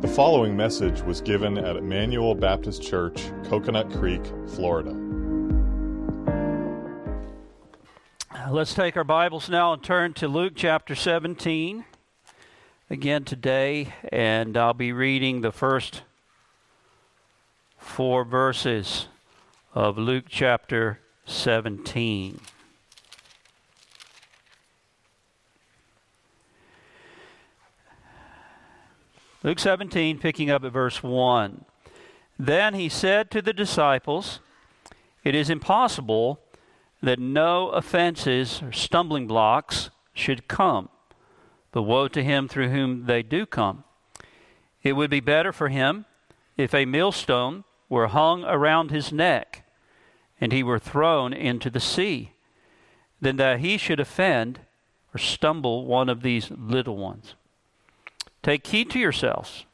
[0.00, 4.90] The following message was given at Emmanuel Baptist Church, Coconut Creek, Florida.
[8.32, 11.84] Uh, let's take our Bibles now and turn to Luke chapter 17
[12.88, 16.02] again today, and I'll be reading the first
[17.76, 19.08] four verses
[19.74, 22.38] of Luke chapter 17.
[29.48, 31.64] Luke 17, picking up at verse 1.
[32.38, 34.40] Then he said to the disciples,
[35.24, 36.40] It is impossible
[37.02, 40.90] that no offenses or stumbling blocks should come,
[41.72, 43.84] but woe to him through whom they do come.
[44.82, 46.04] It would be better for him
[46.58, 49.64] if a millstone were hung around his neck
[50.38, 52.32] and he were thrown into the sea,
[53.18, 54.60] than that he should offend
[55.14, 57.34] or stumble one of these little ones.
[58.42, 59.64] Take heed to yourselves.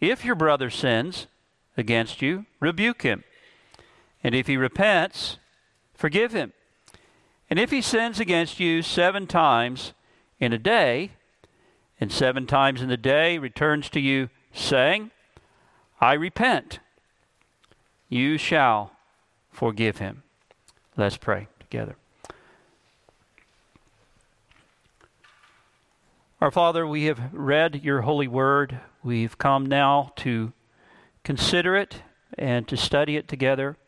[0.00, 1.26] If your brother sins
[1.76, 3.24] against you, rebuke him.
[4.22, 5.38] And if he repents,
[5.94, 6.52] forgive him.
[7.50, 9.92] And if he sins against you seven times
[10.40, 11.12] in a day,
[12.00, 15.10] and seven times in the day returns to you, saying,
[16.00, 16.80] I repent,
[18.08, 18.92] you shall
[19.50, 20.22] forgive him.
[20.96, 21.96] Let's pray together.
[26.44, 28.78] Our Father, we have read your holy word.
[29.02, 30.52] We've come now to
[31.22, 32.02] consider it
[32.36, 33.78] and to study it together.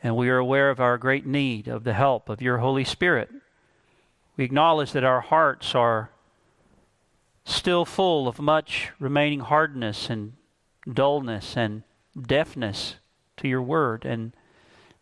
[0.00, 3.28] And we are aware of our great need of the help of your Holy Spirit.
[4.36, 6.10] We acknowledge that our hearts are
[7.44, 10.34] still full of much remaining hardness and
[10.88, 11.82] dullness and
[12.16, 12.98] deafness
[13.38, 14.32] to your word, and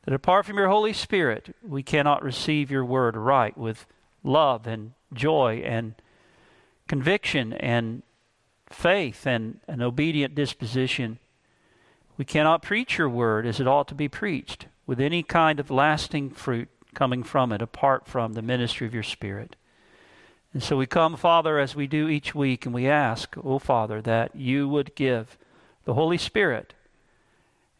[0.07, 3.84] that apart from your Holy Spirit, we cannot receive your word right with
[4.25, 5.97] love and joy and
[6.88, 8.02] conviction and
[8.69, 11.19] faith and an obedient disposition.
[12.16, 15.70] We cannot preach your word as it ought to be preached with any kind of
[15.70, 19.57] lasting fruit coming from it apart from the ministry of your Spirit.
[20.52, 23.58] And so we come, Father, as we do each week, and we ask, O oh,
[23.58, 25.39] Father, that you would give
[25.84, 26.74] the Holy Spirit,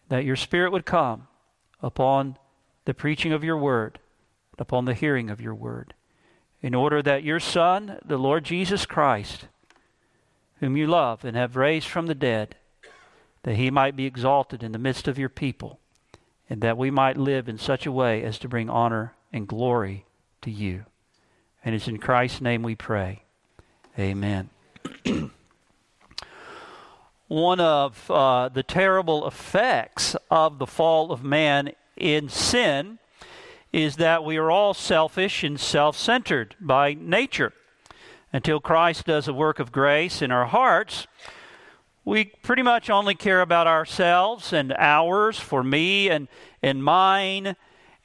[0.09, 1.29] that your Spirit would come
[1.83, 2.39] upon
[2.87, 3.99] the preaching of your word,
[4.59, 5.93] upon the hearing of your word
[6.63, 9.47] in order that your Son, the Lord Jesus Christ,
[10.61, 12.55] whom you love and have raised from the dead,
[13.43, 15.81] that he might be exalted in the midst of your people,
[16.49, 20.05] and that we might live in such a way as to bring honor and glory
[20.43, 20.85] to you.
[21.65, 23.25] And it's in Christ's name we pray.
[23.99, 24.51] Amen.
[27.29, 32.99] One of uh, the terrible effects of the fall of man in sin
[33.73, 37.53] is that we are all selfish and self centered by nature.
[38.33, 41.07] Until Christ does a work of grace in our hearts,
[42.05, 46.29] we pretty much only care about ourselves and ours for me and,
[46.63, 47.57] and mine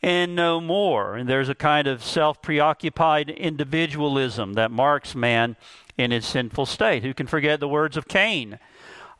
[0.03, 1.15] and no more.
[1.15, 5.55] And there's a kind of self preoccupied individualism that marks man
[5.97, 7.03] in his sinful state.
[7.03, 8.59] Who can forget the words of Cain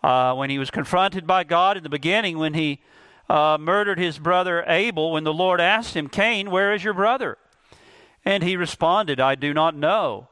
[0.04, 2.82] uh, when he was confronted by God in the beginning when he
[3.30, 7.38] uh, murdered his brother Abel when the Lord asked him, Cain, where is your brother?
[8.24, 10.30] And he responded, I do not know.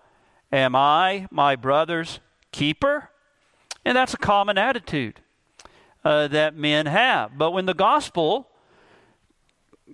[0.52, 2.20] Am I my brother's
[2.52, 3.10] keeper?
[3.84, 5.22] And that's a common attitude
[6.04, 7.38] uh, that men have.
[7.38, 8.50] But when the gospel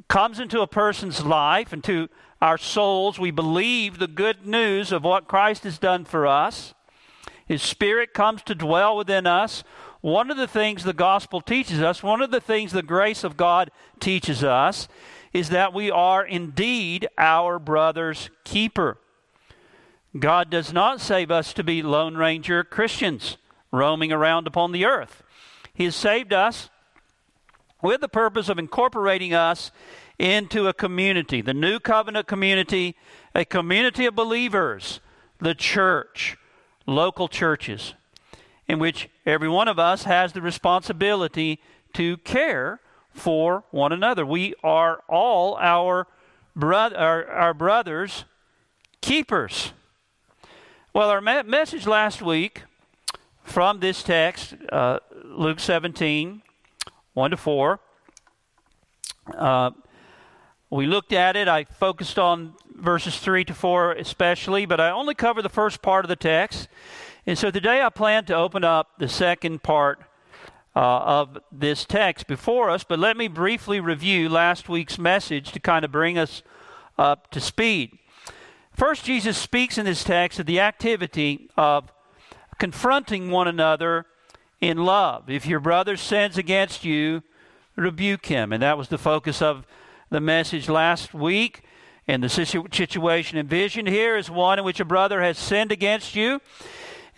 [0.08, 2.10] comes into a person's life, into
[2.42, 6.74] our souls, we believe the good news of what Christ has done for us.
[7.46, 9.64] His Spirit comes to dwell within us.
[10.02, 13.38] One of the things the gospel teaches us, one of the things the grace of
[13.38, 13.70] God
[14.00, 14.88] teaches us,
[15.32, 18.98] is that we are indeed our brother's keeper.
[20.18, 23.38] God does not save us to be Lone Ranger Christians
[23.72, 25.24] roaming around upon the earth.
[25.74, 26.70] He has saved us
[27.82, 29.72] with the purpose of incorporating us
[30.18, 32.96] into a community, the new covenant community,
[33.34, 35.00] a community of believers,
[35.40, 36.38] the church,
[36.86, 37.94] local churches
[38.72, 41.60] in which every one of us has the responsibility
[41.94, 42.80] to care
[43.12, 44.26] for one another.
[44.26, 46.08] We are all our,
[46.56, 48.24] bro- our, our brothers'
[49.02, 49.74] keepers.
[50.94, 52.62] Well, our me- message last week
[53.44, 56.42] from this text, uh, Luke 17,
[57.14, 57.80] 1 to 4,
[59.36, 59.72] uh,
[60.70, 61.50] we looked at it.
[61.50, 66.06] I focused on verses 3 to 4 especially, but I only covered the first part
[66.06, 66.70] of the text.
[67.28, 70.00] And so today I plan to open up the second part
[70.76, 75.60] uh, of this text before us, but let me briefly review last week's message to
[75.60, 76.42] kind of bring us
[76.98, 78.00] up to speed.
[78.74, 81.92] First, Jesus speaks in this text of the activity of
[82.58, 84.08] confronting one another
[84.60, 85.30] in love.
[85.30, 87.22] If your brother sins against you,
[87.76, 88.52] rebuke him.
[88.52, 89.68] And that was the focus of
[90.10, 91.62] the message last week.
[92.08, 96.42] And the situation envisioned here is one in which a brother has sinned against you.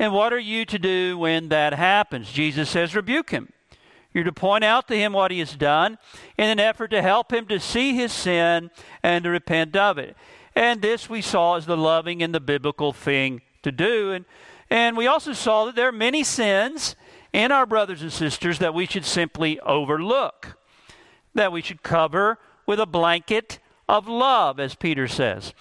[0.03, 2.29] And what are you to do when that happens?
[2.29, 3.53] Jesus says, rebuke him.
[4.13, 5.97] You're to point out to him what he has done
[6.37, 8.69] in an effort to help him to see his sin
[9.01, 10.17] and to repent of it.
[10.55, 14.11] And this we saw as the loving and the biblical thing to do.
[14.11, 14.25] And,
[14.69, 16.97] and we also saw that there are many sins
[17.31, 20.57] in our brothers and sisters that we should simply overlook,
[21.33, 25.53] that we should cover with a blanket of love, as Peter says.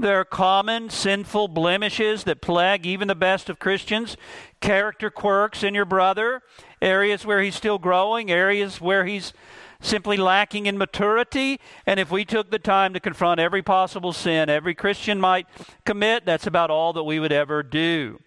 [0.00, 4.16] There are common sinful blemishes that plague even the best of Christians,
[4.60, 6.42] character quirks in your brother,
[6.80, 9.32] areas where he's still growing, areas where he's
[9.80, 11.58] simply lacking in maturity.
[11.84, 15.48] And if we took the time to confront every possible sin every Christian might
[15.84, 18.20] commit, that's about all that we would ever do.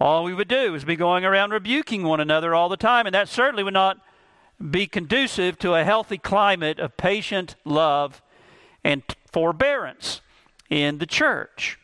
[0.00, 3.14] All we would do is be going around rebuking one another all the time, and
[3.14, 4.00] that certainly would not
[4.70, 8.20] be conducive to a healthy climate of patient love
[8.82, 10.22] and forbearance
[10.70, 11.78] in the church.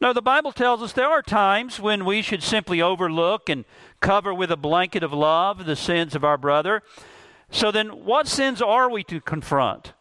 [0.00, 3.64] No, the Bible tells us there are times when we should simply overlook and
[4.00, 6.82] cover with a blanket of love the sins of our brother.
[7.50, 9.92] So then, what sins are we to confront?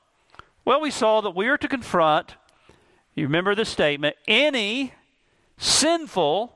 [0.66, 2.36] Well, we saw that we are to confront,
[3.16, 4.94] you remember the statement, any
[5.58, 6.54] sinful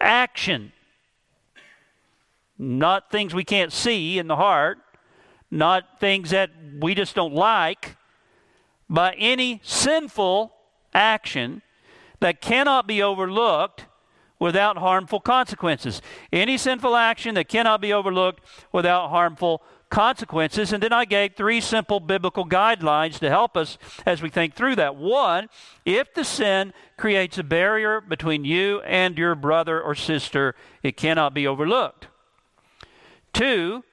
[0.00, 0.72] action.
[2.58, 4.78] Not things we can't see in the heart,
[5.50, 6.50] not things that
[6.80, 7.96] we just don't like,
[8.88, 10.52] but any sinful
[10.96, 11.62] action
[12.20, 13.84] that cannot be overlooked
[14.38, 16.02] without harmful consequences.
[16.32, 20.72] Any sinful action that cannot be overlooked without harmful consequences.
[20.72, 24.76] And then I gave three simple biblical guidelines to help us as we think through
[24.76, 24.96] that.
[24.96, 25.48] One,
[25.84, 31.34] if the sin creates a barrier between you and your brother or sister, it cannot
[31.34, 32.08] be overlooked.
[33.32, 33.84] Two,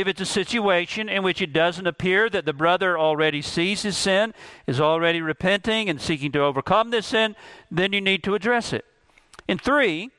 [0.00, 3.96] if it's a situation in which it doesn't appear that the brother already sees his
[3.96, 4.34] sin,
[4.66, 7.36] is already repenting and seeking to overcome this sin,
[7.70, 8.84] then you need to address it.
[9.48, 10.10] And three,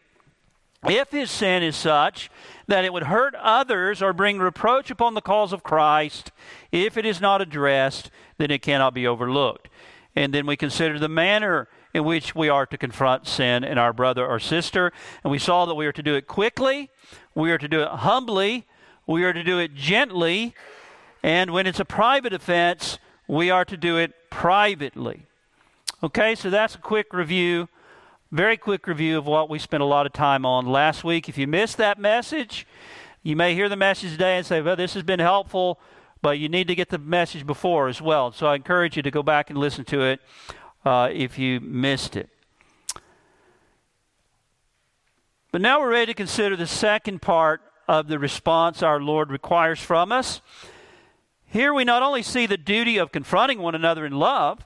[0.85, 2.31] if his sin is such
[2.67, 6.31] that it would hurt others or bring reproach upon the cause of Christ,
[6.71, 9.67] if it is not addressed, then it cannot be overlooked.
[10.15, 13.93] And then we consider the manner in which we are to confront sin in our
[13.93, 14.91] brother or sister.
[15.23, 16.89] And we saw that we are to do it quickly,
[17.35, 18.65] we are to do it humbly,
[19.09, 20.53] we are to do it gently,
[21.23, 25.25] and when it's a private offense, we are to do it privately.
[26.03, 27.69] Okay, so that's a quick review,
[28.31, 31.27] very quick review of what we spent a lot of time on last week.
[31.27, 32.67] If you missed that message,
[33.23, 35.79] you may hear the message today and say, well, this has been helpful,
[36.21, 38.31] but you need to get the message before as well.
[38.31, 40.19] So I encourage you to go back and listen to it
[40.85, 42.29] uh, if you missed it.
[45.51, 49.79] But now we're ready to consider the second part of the response our Lord requires
[49.79, 50.41] from us.
[51.47, 54.63] Here we not only see the duty of confronting one another in love,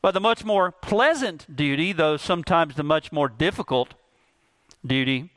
[0.00, 3.92] but the much more pleasant duty, though sometimes the much more difficult
[4.84, 5.28] duty,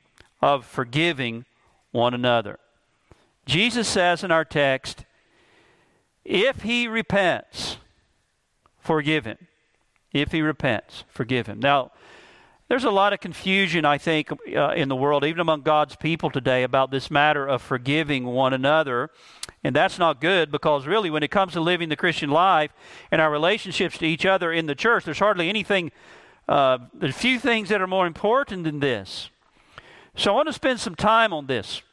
[0.41, 1.43] of forgiving
[1.91, 2.57] one another.
[3.45, 5.03] Jesus says in our text,
[6.23, 7.75] if he repents,
[8.79, 9.47] forgive him.
[10.13, 11.59] If he repents, forgive him.
[11.59, 11.91] Now,
[12.67, 16.31] there's a lot of confusion, I think, uh, in the world, even among God's people
[16.31, 19.11] today, about this matter of forgiving one another.
[19.63, 22.71] And that's not good because, really, when it comes to living the Christian life
[23.11, 25.91] and our relationships to each other in the church, there's hardly anything,
[26.47, 29.29] uh, there's few things that are more important than this.
[30.15, 31.83] So I want to spend some time on this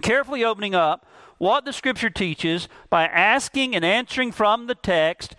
[0.00, 1.06] carefully opening up
[1.38, 5.34] what the Scripture teaches by asking and answering from the text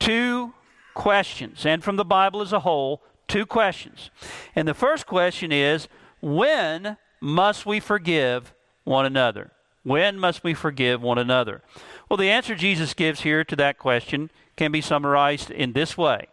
[0.00, 0.52] two
[0.94, 4.10] questions, and from the Bible as a whole two questions.
[4.56, 5.88] And the first question is
[6.20, 8.52] when must we forgive
[8.84, 9.52] one another?
[9.84, 11.62] When must we forgive one another?
[12.08, 16.26] Well, the answer Jesus gives here to that question can be summarized in this way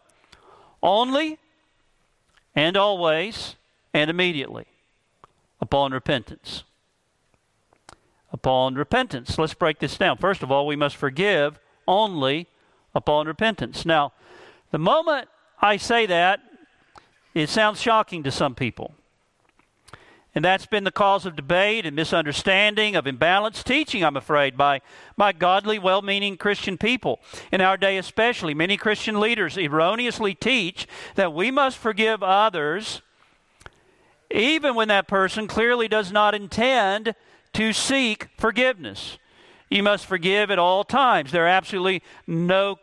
[0.82, 1.40] only
[2.56, 3.56] and always
[3.94, 4.66] and immediately
[5.60, 6.64] upon repentance.
[8.32, 9.38] Upon repentance.
[9.38, 10.18] Let's break this down.
[10.18, 12.48] First of all, we must forgive only
[12.94, 13.86] upon repentance.
[13.86, 14.14] Now,
[14.72, 15.28] the moment
[15.62, 16.42] I say that,
[17.36, 18.96] it sounds shocking to some people.
[20.34, 24.82] And that's been the cause of debate and misunderstanding, of imbalanced teaching, I'm afraid, by,
[25.16, 27.22] by godly, well meaning Christian people.
[27.54, 33.02] In our day, especially, many Christian leaders erroneously teach that we must forgive others
[34.32, 37.16] even when that person clearly does not intend
[37.54, 39.18] to seek forgiveness.
[39.70, 41.32] You must forgive at all times.
[41.32, 42.78] There are absolutely no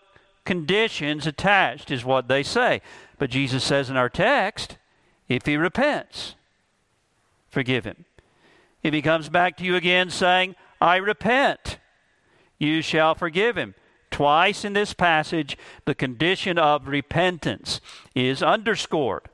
[0.45, 2.81] conditions attached, is what they say.
[3.23, 4.79] But Jesus says in our text,
[5.29, 6.35] if he repents,
[7.49, 8.05] forgive him.
[8.83, 11.79] if he comes back to you again saying, I repent,
[12.59, 13.77] you shall forgive him.
[14.11, 17.81] Twice in this passage, the condition of repentance
[18.13, 19.29] is underscored.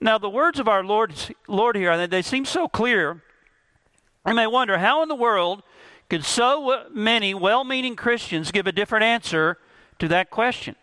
[0.00, 1.12] Now, the words of our Lord,
[1.46, 3.22] Lord here, they seem so clear.
[4.24, 5.62] I may wonder how in the world
[6.08, 9.58] could so many well meaning Christians give a different answer
[9.98, 10.76] to that question?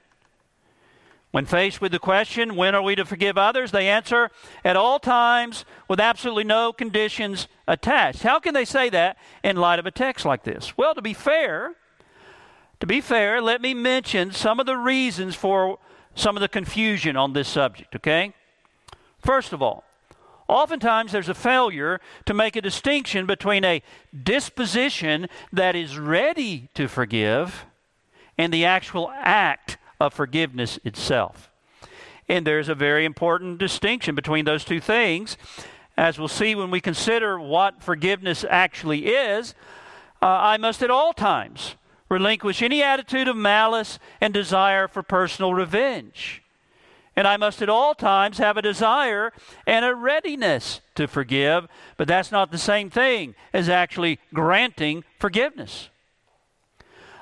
[1.38, 4.32] When faced with the question, when are we to forgive others, they answer,
[4.66, 8.24] at all times with absolutely no conditions attached.
[8.24, 10.76] How can they say that in light of a text like this?
[10.80, 11.76] Well, to be fair,
[12.80, 15.78] to be fair, let me mention some of the reasons for
[16.16, 18.34] some of the confusion on this subject, okay?
[19.20, 19.84] First of all,
[20.48, 23.84] oftentimes there's a failure to make a distinction between a
[24.24, 27.68] disposition that is ready to forgive
[28.40, 31.50] and the actual act of forgiveness itself.
[32.30, 35.38] And there's a very important distinction between those two things.
[35.96, 39.56] As we'll see when we consider what forgiveness actually is,
[40.22, 41.76] uh, I must at all times
[42.10, 46.42] relinquish any attitude of malice and desire for personal revenge.
[47.16, 49.34] And I must at all times have a desire
[49.66, 55.90] and a readiness to forgive, but that's not the same thing as actually granting forgiveness.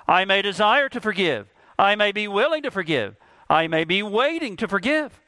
[0.06, 3.16] I may desire to forgive, I may be willing to forgive.
[3.50, 5.20] I may be waiting to forgive.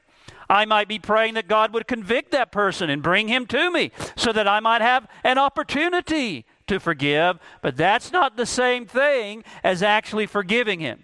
[0.49, 3.91] I might be praying that God would convict that person and bring him to me
[4.15, 9.43] so that I might have an opportunity to forgive, but that's not the same thing
[9.63, 11.03] as actually forgiving him.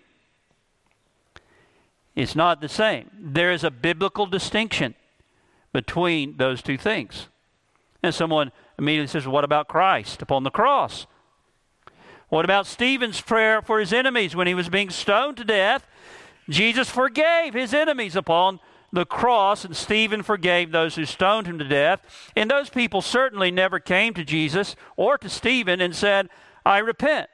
[2.16, 3.10] It's not the same.
[3.20, 4.96] There is a biblical distinction
[5.74, 7.28] between those two things.
[8.04, 11.08] And someone immediately says, What about Christ upon the cross?
[12.34, 15.86] What about Stephen's prayer for his enemies when he was being stoned to death?
[16.50, 18.60] Jesus forgave his enemies upon
[18.92, 22.02] the cross, and Stephen forgave those who stoned him to death.
[22.36, 26.28] And those people certainly never came to Jesus or to Stephen and said,
[26.66, 27.30] I repent.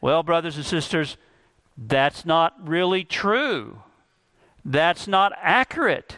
[0.00, 1.16] Well, brothers and sisters,
[1.78, 3.84] that's not really true.
[4.64, 6.16] That's not accurate.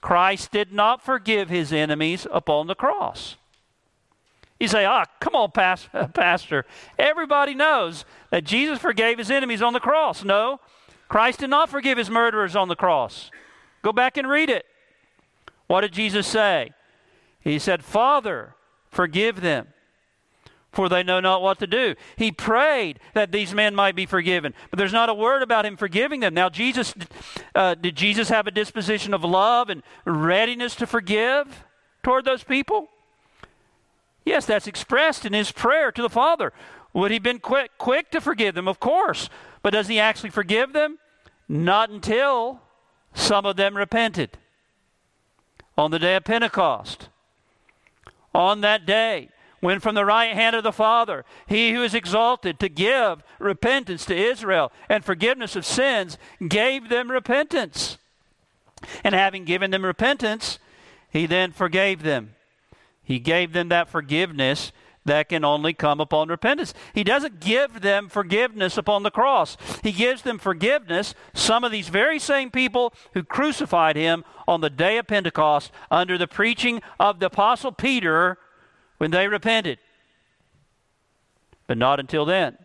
[0.00, 3.34] Christ did not forgive his enemies upon the cross.
[4.58, 5.50] You say, ah, come on,
[6.12, 6.64] Pastor.
[6.98, 10.24] Everybody knows that Jesus forgave his enemies on the cross.
[10.24, 10.60] No,
[11.08, 13.30] Christ did not forgive his murderers on the cross.
[13.82, 14.64] Go back and read it.
[15.66, 16.72] What did Jesus say?
[17.40, 18.54] He said, Father,
[18.88, 19.68] forgive them,
[20.72, 21.94] for they know not what to do.
[22.16, 25.76] He prayed that these men might be forgiven, but there's not a word about him
[25.76, 26.34] forgiving them.
[26.34, 26.94] Now, Jesus,
[27.54, 31.64] uh, did Jesus have a disposition of love and readiness to forgive
[32.02, 32.88] toward those people?
[34.26, 36.52] Yes, that's expressed in his prayer to the Father.
[36.92, 38.66] Would he have been quick quick to forgive them?
[38.66, 39.30] Of course.
[39.62, 40.98] But does he actually forgive them?
[41.48, 42.60] Not until
[43.14, 44.36] some of them repented.
[45.78, 47.08] On the day of Pentecost.
[48.34, 49.28] On that day,
[49.60, 54.04] when from the right hand of the Father, he who is exalted to give repentance
[54.06, 56.18] to Israel and forgiveness of sins,
[56.48, 57.96] gave them repentance.
[59.04, 60.58] And having given them repentance,
[61.10, 62.35] he then forgave them.
[63.06, 64.72] He gave them that forgiveness
[65.04, 66.74] that can only come upon repentance.
[66.92, 69.56] He doesn't give them forgiveness upon the cross.
[69.84, 74.68] He gives them forgiveness, some of these very same people who crucified him on the
[74.68, 78.38] day of Pentecost under the preaching of the Apostle Peter
[78.98, 79.78] when they repented.
[81.68, 82.58] But not until then.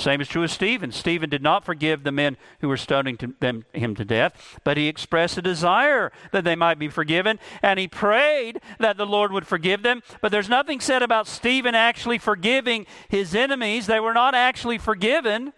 [0.00, 0.92] Same is true of Stephen.
[0.92, 4.76] Stephen did not forgive the men who were stoning to them, him to death, but
[4.76, 9.30] he expressed a desire that they might be forgiven, and he prayed that the Lord
[9.30, 10.02] would forgive them.
[10.20, 13.86] But there's nothing said about Stephen actually forgiving his enemies.
[13.86, 15.52] They were not actually forgiven.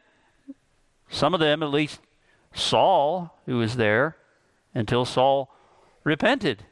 [1.09, 2.01] Some of them, at least
[2.53, 4.17] Saul, who was there,
[4.75, 5.51] until Saul
[6.05, 6.65] repented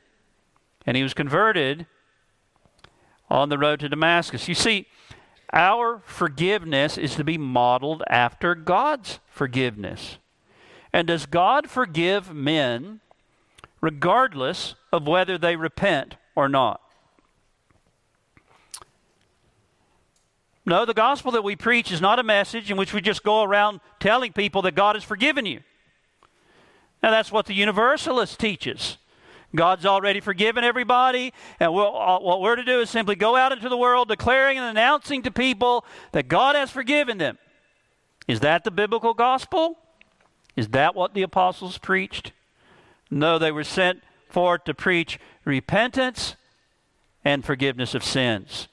[0.87, 1.87] and he was converted
[3.29, 4.49] on the road to Damascus.
[4.49, 4.87] You see,
[5.53, 10.19] our forgiveness is to be modeled after God's forgiveness.
[10.93, 13.01] And does God forgive men
[13.81, 16.81] regardless of whether they repent or not?
[20.67, 23.43] No, the gospel that we preach is not a message in which we just go
[23.43, 25.61] around telling people that God has forgiven you.
[27.03, 28.99] Now, that's what the universalist teaches.
[29.55, 33.51] God's already forgiven everybody, and we'll, uh, what we're to do is simply go out
[33.53, 37.39] into the world declaring and announcing to people that God has forgiven them.
[38.29, 39.79] Is that the biblical gospel?
[40.55, 42.33] Is that what the apostles preached?
[43.11, 46.37] No, they were sent forth to preach repentance
[47.25, 48.69] and forgiveness of sins.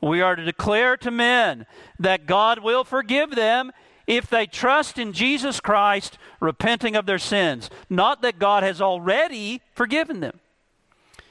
[0.00, 1.66] We are to declare to men
[1.98, 3.72] that God will forgive them
[4.06, 7.70] if they trust in Jesus Christ, repenting of their sins.
[7.88, 10.40] Not that God has already forgiven them.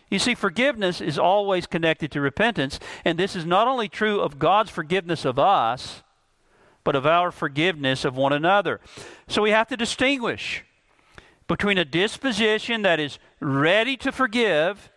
[0.10, 4.40] You see, forgiveness is always connected to repentance, and this is not only true of
[4.40, 6.04] God's forgiveness of us,
[6.84, 8.82] but of our forgiveness of one another.
[9.28, 10.66] So we have to distinguish
[11.48, 14.91] between a disposition that is ready to forgive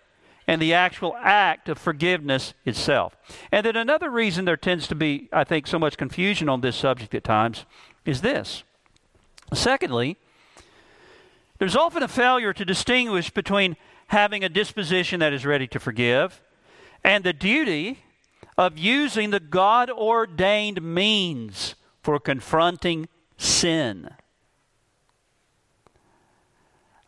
[0.46, 3.16] and the actual act of forgiveness itself.
[3.50, 6.76] And then another reason there tends to be, I think, so much confusion on this
[6.76, 7.64] subject at times
[8.04, 8.62] is this.
[9.52, 10.16] Secondly,
[11.58, 13.76] there's often a failure to distinguish between
[14.08, 16.42] having a disposition that is ready to forgive
[17.04, 17.98] and the duty
[18.56, 24.10] of using the God ordained means for confronting sin.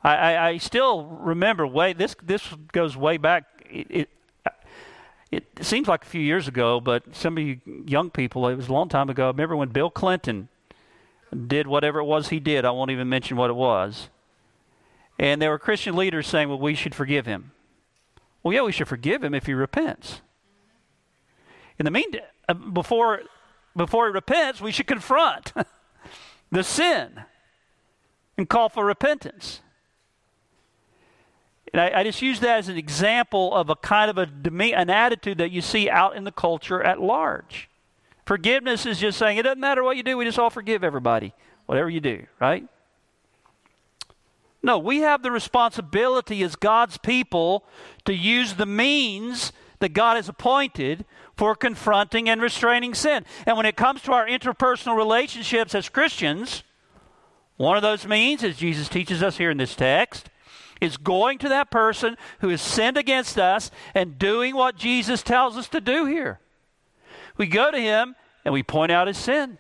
[0.07, 3.45] I, I, I, still remember way this this goes way back.
[3.69, 4.09] It, it,
[5.33, 8.69] it seems like a few years ago, but some of you young people, it was
[8.69, 9.25] a long time ago.
[9.25, 10.49] I remember when Bill Clinton
[11.49, 12.65] did whatever it was he did.
[12.65, 14.09] I won't even mention what it was.
[15.19, 17.51] And there were Christian leaders saying, well, we should forgive him.
[18.45, 20.21] Well, yeah, we should forgive him if he repents.
[21.81, 23.23] In the meantime, uh, before,
[23.75, 25.53] before he repents, we should confront
[26.53, 27.23] the sin
[28.39, 29.63] and call for repentance.
[31.77, 34.31] And I, I, just use that as an example of a kind of a
[34.75, 37.69] an attitude that you see out in the culture at large.
[38.25, 41.35] Forgiveness is just saying it doesn't matter what you do, we just all forgive everybody,
[41.67, 42.67] whatever you do, right?
[44.63, 47.67] No, we have the responsibility as God's people
[48.07, 51.05] to use the means that God has appointed
[51.37, 53.27] for confronting and restraining sin.
[53.45, 56.63] And when it comes to our interpersonal relationships as Christians,
[57.59, 60.31] one of those means, as Jesus teaches us here in this text,
[60.81, 65.57] is going to that person who has sinned against us and doing what Jesus tells
[65.57, 66.41] us to do here.
[67.37, 68.15] We go to him
[68.45, 69.59] and we point out his sin.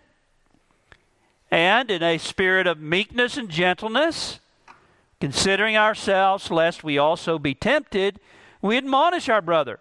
[1.50, 4.40] And in a spirit of meekness and gentleness,
[5.20, 8.20] considering ourselves lest we also be tempted,
[8.61, 9.78] we admonish our brother.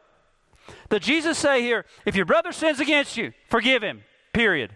[0.89, 4.72] Does Jesus say here, if your brother sins against you, forgive him, period?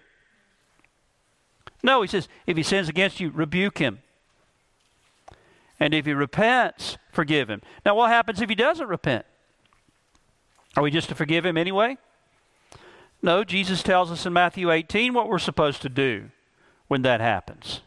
[1.81, 3.99] No, he says, if he sins against you, rebuke him.
[5.79, 7.61] And if he repents, forgive him.
[7.85, 9.25] Now, what happens if he doesn't repent?
[10.75, 11.97] Are we just to forgive him anyway?
[13.21, 16.29] No, Jesus tells us in Matthew 18 what we're supposed to do
[16.87, 17.81] when that happens.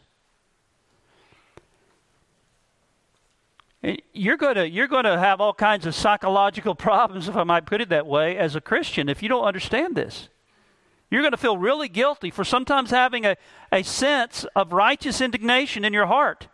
[4.13, 7.65] You're going to you're going to have all kinds of psychological problems, if I might
[7.65, 10.29] put it that way, as a Christian if you don't understand this.
[11.11, 13.35] You're going to feel really guilty for sometimes having a,
[13.71, 16.47] a sense of righteous indignation in your heart,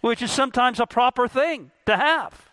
[0.00, 2.48] which is sometimes a proper thing to have.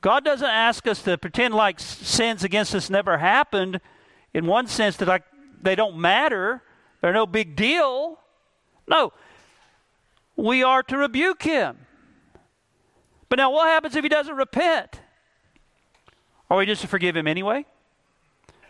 [0.00, 3.80] God doesn't ask us to pretend like sins against us never happened
[4.34, 5.24] in one sense that like
[5.62, 6.62] they don't matter,
[7.00, 8.18] they're no big deal.
[8.86, 9.12] No,
[10.36, 11.78] we are to rebuke him.
[13.28, 15.00] But now, what happens if he doesn't repent?
[16.50, 17.64] Are we just to forgive him anyway?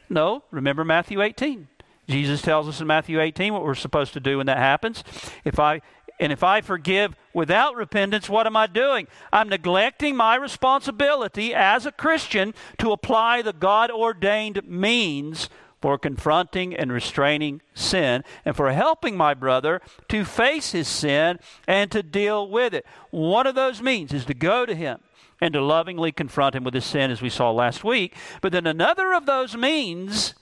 [0.09, 0.45] No.
[0.51, 1.69] Remember Matthew 18.
[2.09, 5.03] Jesus tells us in Matthew 18 what we're supposed to do when that happens.
[5.45, 5.81] If I
[6.21, 9.09] and if I forgive without repentance, what am I doing?
[9.33, 15.49] I'm neglecting my responsibility as a Christian to apply the God ordained means
[15.83, 21.91] for confronting and restraining sin and for helping my brother to face his sin and
[21.91, 22.87] to deal with it.
[23.11, 25.01] One of those means is to go to him
[25.41, 28.15] and to lovingly confront him with his sin, as we saw last week.
[28.41, 30.35] But then another of those means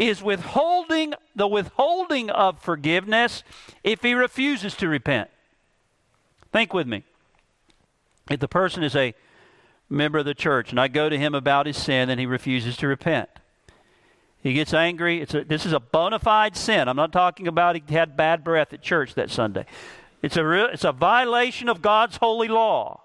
[0.00, 3.42] is withholding the withholding of forgiveness
[3.84, 5.30] if he refuses to repent.
[6.52, 7.04] Think with me.
[8.30, 9.14] If the person is a
[9.88, 12.76] member of the church and I go to him about his sin and he refuses
[12.78, 13.28] to repent,
[14.42, 15.20] he gets angry.
[15.20, 16.88] A, this is a bona fide sin.
[16.88, 19.66] I'm not talking about he had bad breath at church that Sunday.
[20.22, 23.02] It's a, real, it's a violation of God's holy law.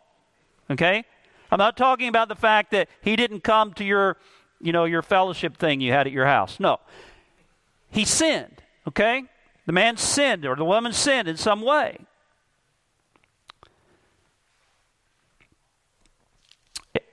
[0.70, 1.04] Okay?
[1.52, 4.18] I'm not talking about the fact that he didn't come to your,
[4.66, 6.60] you know, your fellowship thing you had at your house.
[6.60, 6.80] No.
[7.92, 8.62] He sinned.
[8.88, 9.24] Okay?
[9.66, 12.00] The man sinned or the woman sinned in some way.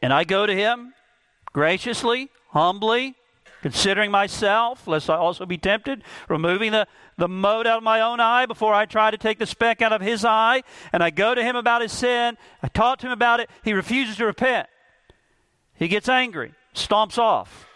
[0.00, 0.94] And I go to him
[1.52, 3.14] graciously, humbly,
[3.62, 8.18] considering myself, lest I also be tempted, removing the, the mote out of my own
[8.18, 10.62] eye before I try to take the speck out of his eye,
[10.92, 13.72] and I go to him about his sin, I talk to him about it, he
[13.72, 14.66] refuses to repent.
[15.74, 17.66] He gets angry, stomps off,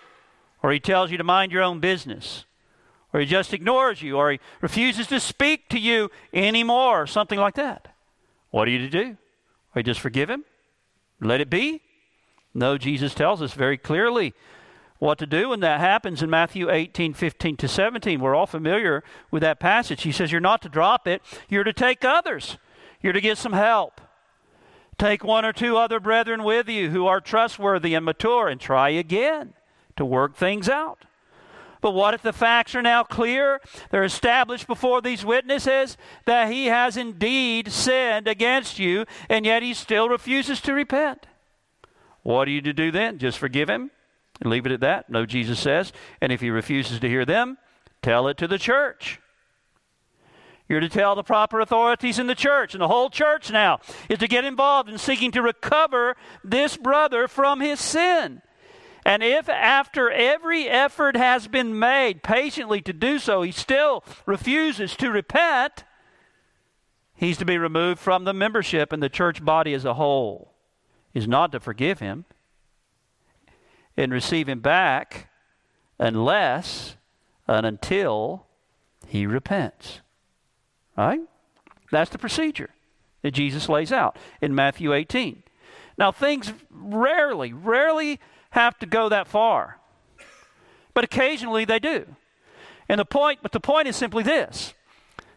[0.62, 2.44] or he tells you to mind your own business,
[3.12, 7.38] or he just ignores you, or he refuses to speak to you anymore, or something
[7.38, 7.88] like that.
[8.50, 9.16] What are you to do?
[9.74, 10.44] Are you just forgive him?
[11.20, 11.82] Let it be?
[12.54, 14.34] No, Jesus tells us very clearly
[14.98, 18.20] what to do when that happens in Matthew 18, 15 to 17.
[18.20, 20.02] We're all familiar with that passage.
[20.02, 22.56] He says, You're not to drop it, you're to take others,
[23.02, 24.00] you're to get some help.
[24.98, 28.90] Take one or two other brethren with you who are trustworthy and mature and try
[28.90, 29.52] again
[29.96, 31.04] to work things out.
[31.82, 33.60] But what if the facts are now clear?
[33.90, 39.74] They're established before these witnesses that he has indeed sinned against you, and yet he
[39.74, 41.26] still refuses to repent.
[42.22, 43.18] What are you to do then?
[43.18, 43.90] Just forgive him
[44.40, 45.10] and leave it at that?
[45.10, 45.92] No, Jesus says.
[46.20, 47.58] And if he refuses to hear them,
[48.02, 49.20] tell it to the church.
[50.68, 54.18] You're to tell the proper authorities in the church, and the whole church now is
[54.18, 58.42] to get involved in seeking to recover this brother from his sin.
[59.04, 64.96] And if after every effort has been made patiently to do so, he still refuses
[64.96, 65.84] to repent,
[67.14, 70.52] he's to be removed from the membership, and the church body as a whole
[71.14, 72.24] is not to forgive him
[73.96, 75.30] and receive him back
[76.00, 76.96] unless
[77.46, 78.46] and until
[79.06, 80.00] he repents.
[80.96, 81.20] Right?
[81.90, 82.70] That's the procedure
[83.22, 85.42] that Jesus lays out in Matthew 18.
[85.98, 89.78] Now, things rarely, rarely have to go that far,
[90.94, 92.06] but occasionally they do.
[92.88, 94.74] And the point, but the point is simply this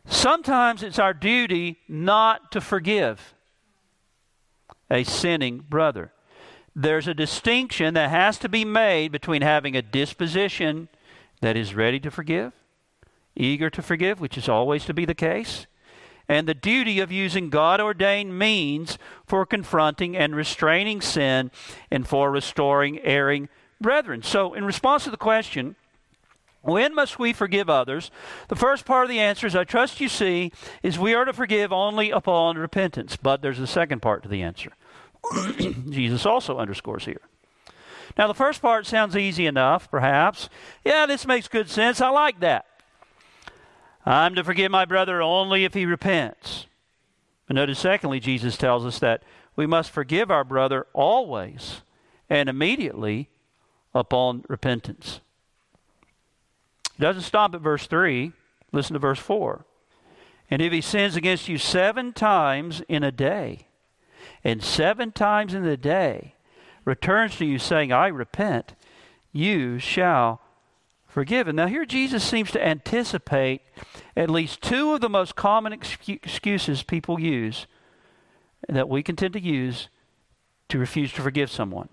[0.06, 3.34] sometimes it's our duty not to forgive
[4.90, 6.12] a sinning brother.
[6.76, 10.88] There's a distinction that has to be made between having a disposition
[11.42, 12.54] that is ready to forgive
[13.40, 15.66] eager to forgive, which is always to be the case,
[16.28, 21.50] and the duty of using God ordained means for confronting and restraining sin
[21.90, 23.50] and for restoring erring
[23.82, 24.22] brethren.
[24.22, 25.76] So, in response to the question,
[26.62, 28.12] when must we forgive others?
[28.50, 30.52] The first part of the answer, as I trust you see,
[30.84, 33.16] is we are to forgive only upon repentance.
[33.16, 34.74] But there's a second part to the answer.
[35.90, 37.22] Jesus also underscores here.
[38.18, 40.50] Now, the first part sounds easy enough, perhaps.
[40.84, 42.02] Yeah, this makes good sense.
[42.02, 42.66] I like that.
[44.06, 46.68] I'm to forgive my brother only if he repents.
[47.48, 49.24] But notice, secondly, Jesus tells us that
[49.56, 51.82] we must forgive our brother always
[52.30, 53.30] and immediately
[53.94, 55.20] upon repentance.
[56.98, 58.32] It doesn't stop at verse 3.
[58.72, 59.66] Listen to verse 4.
[60.52, 63.68] And if he sins against you seven times in a day,
[64.44, 66.36] and seven times in the day
[66.86, 68.76] returns to you saying, I repent,
[69.32, 70.42] you shall
[71.10, 71.56] forgiven.
[71.56, 73.62] Now, here Jesus seems to anticipate
[74.16, 77.68] at least two of the most common excuses people use
[78.70, 79.90] that we can tend to use
[80.70, 81.90] to refuse to forgive someone.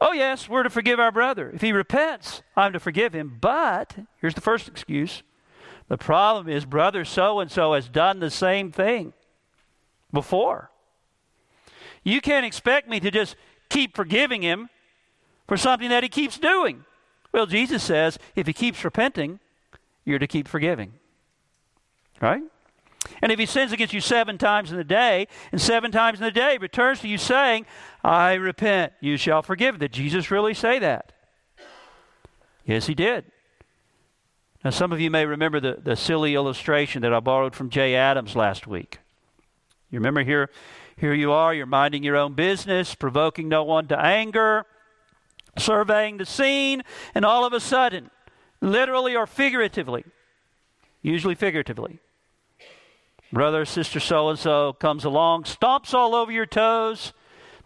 [0.00, 1.50] Oh, yes, we're to forgive our brother.
[1.50, 3.38] If he repents, I'm to forgive him.
[3.40, 5.22] But here's the first excuse
[5.88, 9.12] the problem is, brother so and so has done the same thing
[10.12, 10.70] before.
[12.02, 13.36] You can't expect me to just
[13.68, 14.68] keep forgiving him
[15.46, 16.84] for something that he keeps doing.
[17.34, 19.40] Well, Jesus says if he keeps repenting,
[20.04, 20.92] you're to keep forgiving.
[22.20, 22.44] Right?
[23.20, 26.24] And if he sins against you seven times in the day, and seven times in
[26.24, 27.66] the day returns to you saying,
[28.04, 29.80] I repent, you shall forgive.
[29.80, 31.10] Did Jesus really say that?
[32.64, 33.24] Yes, he did.
[34.64, 37.96] Now, some of you may remember the, the silly illustration that I borrowed from Jay
[37.96, 38.98] Adams last week.
[39.90, 40.50] You remember here,
[40.96, 44.66] here you are, you're minding your own business, provoking no one to anger
[45.58, 46.82] surveying the scene,
[47.14, 48.10] and all of a sudden,
[48.60, 50.04] literally or figuratively,
[51.02, 51.98] usually figuratively,
[53.32, 57.12] brother, sister so and so comes along, stomps all over your toes,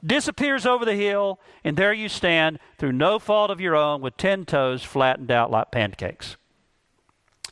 [0.05, 4.17] disappears over the hill, and there you stand through no fault of your own with
[4.17, 6.37] 10 toes flattened out like pancakes.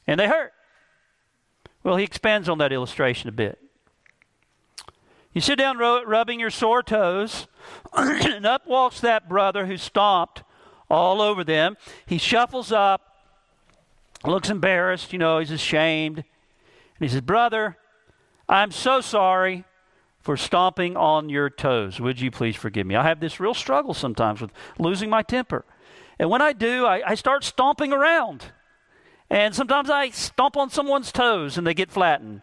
[0.07, 0.53] And they hurt.
[1.83, 3.59] Well, he expands on that illustration a bit.
[5.37, 7.46] You sit down rubbing your sore toes,
[7.92, 10.42] and up walks that brother who stomped
[10.88, 11.77] all over them.
[12.07, 13.03] He shuffles up,
[14.25, 16.16] looks embarrassed, you know, he's ashamed.
[16.16, 16.27] And
[17.01, 17.77] he says, Brother,
[18.49, 19.64] I'm so sorry
[20.22, 22.01] for stomping on your toes.
[22.01, 22.96] Would you please forgive me?
[22.96, 25.66] I have this real struggle sometimes with losing my temper.
[26.18, 28.53] And when I do, I, I start stomping around.
[29.29, 32.40] And sometimes I stomp on someone's toes and they get flattened.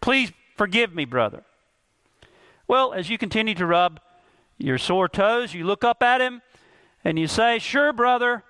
[0.00, 1.44] Please forgive me, brother.
[2.72, 4.00] Well, as you continue to rub
[4.56, 6.40] your sore toes, you look up at him
[7.04, 8.44] and you say, Sure, brother,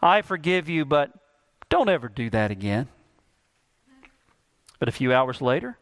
[0.00, 1.10] I forgive you, but
[1.70, 2.86] don't ever do that again.
[4.78, 5.76] But a few hours later,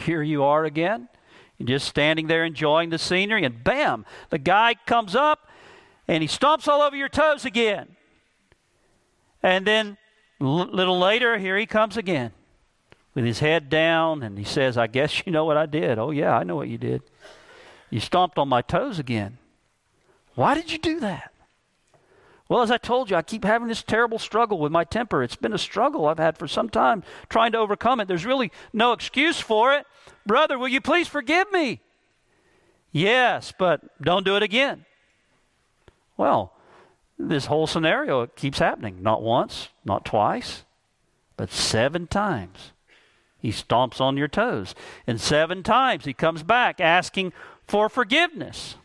[0.00, 1.10] here you are again.
[1.62, 5.50] Just standing there enjoying the scenery, and bam, the guy comes up
[6.08, 7.94] and he stomps all over your toes again.
[9.42, 9.98] And then
[10.40, 12.32] a little later, here he comes again
[13.14, 15.98] with his head down, and he says, I guess you know what I did.
[15.98, 17.02] Oh, yeah, I know what you did.
[17.90, 19.38] You stomped on my toes again.
[20.34, 21.32] Why did you do that?
[22.48, 25.22] Well, as I told you, I keep having this terrible struggle with my temper.
[25.22, 28.08] It's been a struggle I've had for some time trying to overcome it.
[28.08, 29.86] There's really no excuse for it.
[30.26, 31.80] Brother, will you please forgive me?
[32.90, 34.84] Yes, but don't do it again.
[36.16, 36.52] Well,
[37.18, 39.02] this whole scenario keeps happening.
[39.02, 40.64] Not once, not twice,
[41.36, 42.72] but seven times.
[43.42, 44.72] He stomps on your toes.
[45.04, 47.32] And seven times he comes back asking
[47.66, 48.76] for forgiveness.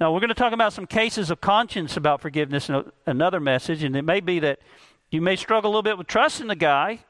[0.00, 3.82] Now, we're going to talk about some cases of conscience about forgiveness in another message,
[3.82, 4.60] and it may be that
[5.10, 7.00] you may struggle a little bit with trusting the guy.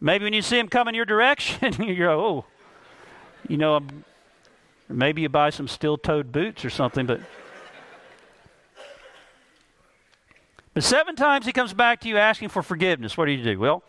[0.00, 2.44] Maybe when you see him coming your direction, you're, oh,
[3.48, 3.80] you know,
[4.88, 7.20] maybe you buy some steel toed boots or something, but.
[10.74, 13.16] But seven times he comes back to you asking for forgiveness.
[13.16, 13.58] What do you do?
[13.58, 13.82] Well,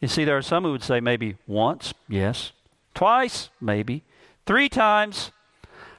[0.00, 2.52] you see, there are some who would say maybe once, yes.
[2.94, 4.02] Twice, maybe.
[4.46, 5.32] Three times,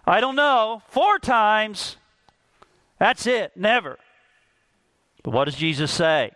[0.06, 0.82] I don't know.
[0.90, 1.98] Four times,
[3.00, 3.52] that's it.
[3.56, 3.98] Never.
[5.24, 6.32] But what does Jesus say?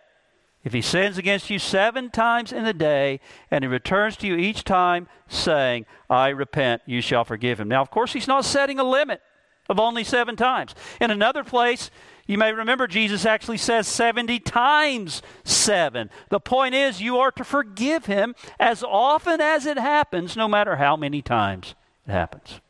[0.64, 3.20] If he sins against you seven times in the day,
[3.50, 7.68] and he returns to you each time saying, I repent, you shall forgive him.
[7.68, 9.22] Now, of course, he's not setting a limit
[9.68, 10.74] of only seven times.
[11.00, 11.90] In another place,
[12.28, 16.10] you may remember Jesus actually says 70 times seven.
[16.28, 20.76] The point is, you are to forgive him as often as it happens, no matter
[20.76, 21.74] how many times
[22.06, 22.60] it happens.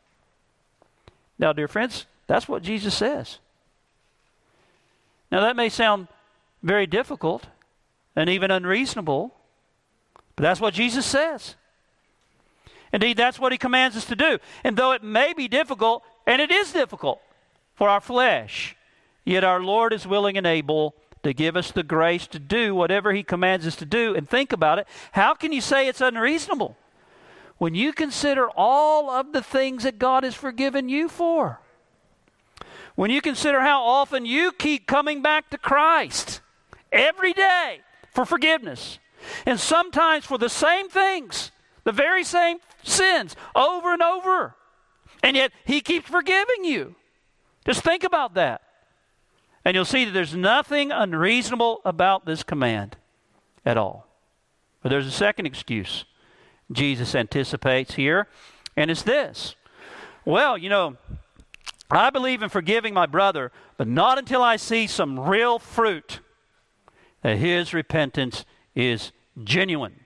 [1.37, 3.39] Now, dear friends, that's what Jesus says.
[5.29, 6.07] Now, that may sound
[6.63, 7.47] very difficult
[8.15, 9.35] and even unreasonable,
[10.37, 11.55] but that's what Jesus says.
[12.93, 14.39] Indeed, that's what he commands us to do.
[14.63, 17.19] And though it may be difficult, and it is difficult
[17.75, 18.77] for our flesh,
[19.31, 23.13] yet our Lord is willing and able to give us the grace to do whatever
[23.13, 24.15] he commands us to do.
[24.15, 26.77] And think about it how can you say it's unreasonable
[27.57, 31.59] when you consider all of the things that God has forgiven you for?
[32.95, 36.41] When you consider how often you keep coming back to Christ
[36.91, 37.79] every day
[38.11, 38.99] for forgiveness,
[39.45, 41.51] and sometimes for the same things,
[41.85, 44.55] the very same sins, over and over,
[45.23, 46.95] and yet He keeps forgiving you.
[47.65, 48.61] Just think about that.
[49.69, 52.97] And you'll see that there's nothing unreasonable about this command
[53.63, 54.07] at all.
[54.81, 56.05] But there's a second excuse
[56.71, 58.27] Jesus anticipates here,
[58.75, 59.55] and it's this.
[60.25, 60.97] Well, you know,
[61.91, 66.19] I believe in forgiving my brother, but not until I see some real fruit
[67.21, 69.11] that his repentance is
[69.43, 69.99] genuine.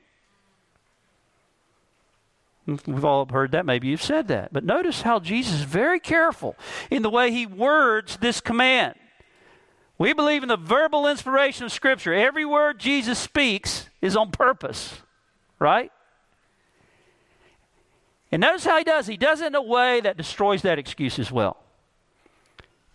[2.67, 3.65] We've all heard that.
[3.65, 4.51] Maybe you've said that.
[4.51, 6.57] But notice how Jesus is very careful
[6.91, 8.95] in the way he words this command.
[10.03, 12.13] We believe in the verbal inspiration of Scripture.
[12.13, 15.01] Every word Jesus speaks is on purpose,
[15.59, 15.93] right?
[18.29, 19.07] And notice how he does.
[19.07, 21.55] He does it in a way that destroys that excuse as well.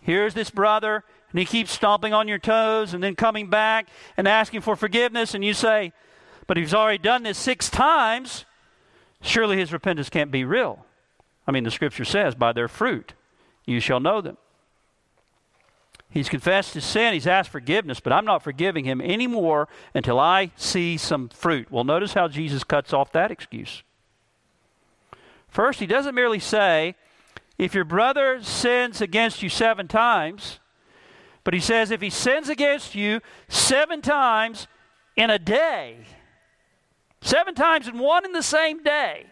[0.01, 4.27] Here's this brother, and he keeps stomping on your toes and then coming back and
[4.27, 5.93] asking for forgiveness, and you say,
[6.45, 8.45] But he's already done this six times.
[9.19, 10.85] Surely his repentance can't be real.
[11.47, 13.13] I mean, the scripture says, By their fruit
[13.65, 14.37] you shall know them.
[16.11, 20.51] He's confessed his sin, he's asked forgiveness, but I'm not forgiving him anymore until I
[20.55, 21.71] see some fruit.
[21.71, 23.83] Well, notice how Jesus cuts off that excuse.
[25.47, 26.95] First, he doesn't merely say,
[27.59, 30.59] if your brother sins against you seven times,
[31.43, 34.67] but he says if he sins against you seven times
[35.15, 35.97] in a day,
[37.21, 39.25] seven times in one and the same day,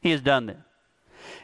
[0.00, 0.62] he has done that.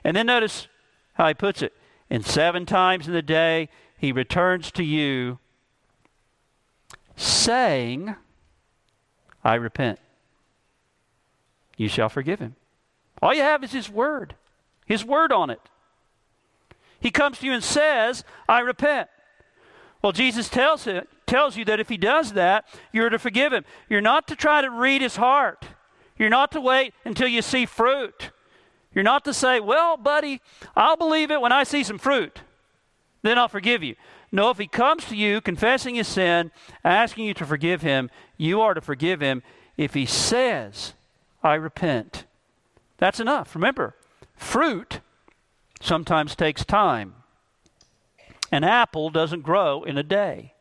[0.03, 0.69] And then notice
[1.15, 1.73] how he puts it.
[2.11, 5.39] And seven times in the day, he returns to you
[7.17, 8.15] saying,
[9.45, 9.99] I repent.
[11.77, 12.55] You shall forgive him.
[13.21, 14.35] All you have is his word.
[14.87, 15.61] His word on it.
[17.01, 19.09] He comes to you and says, I repent.
[20.01, 23.65] Well, Jesus tells, it, tells you that if he does that, you're to forgive him.
[23.89, 25.67] You're not to try to read his heart.
[26.17, 28.31] You're not to wait until you see fruit.
[28.95, 30.41] You're not to say, Well, buddy,
[30.77, 32.43] I'll believe it when I see some fruit.
[33.29, 33.95] Then I'll forgive you.
[34.33, 36.51] No, if he comes to you confessing his sin,
[36.83, 39.43] asking you to forgive him, you are to forgive him.
[39.77, 40.95] If he says,
[41.43, 42.25] I repent,
[42.97, 43.55] that's enough.
[43.55, 43.95] Remember,
[44.35, 45.01] Fruit
[45.79, 47.17] sometimes takes time.
[48.51, 50.55] An apple doesn't grow in a day.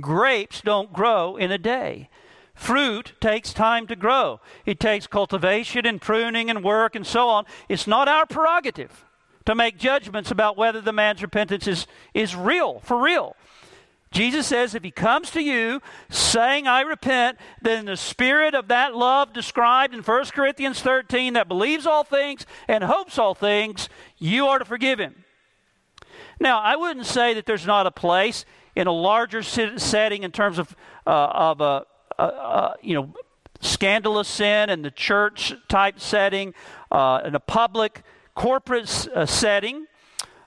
[0.00, 2.08] Grapes don't grow in a day.
[2.54, 4.40] Fruit takes time to grow.
[4.64, 7.44] It takes cultivation and pruning and work and so on.
[7.68, 9.04] It's not our prerogative
[9.46, 13.36] to make judgments about whether the man's repentance is, is real, for real.
[14.12, 18.94] Jesus says, if he comes to you saying, I repent, then the spirit of that
[18.96, 24.46] love described in 1 Corinthians 13 that believes all things and hopes all things, you
[24.48, 25.24] are to forgive him.
[26.40, 30.58] Now, I wouldn't say that there's not a place in a larger setting in terms
[30.58, 30.74] of,
[31.06, 31.84] uh, of uh,
[32.18, 33.14] uh, uh, you know,
[33.60, 36.54] scandalous sin in the church type setting,
[36.90, 38.02] uh, in a public
[38.34, 39.86] corporate uh, setting,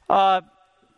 [0.09, 0.41] uh,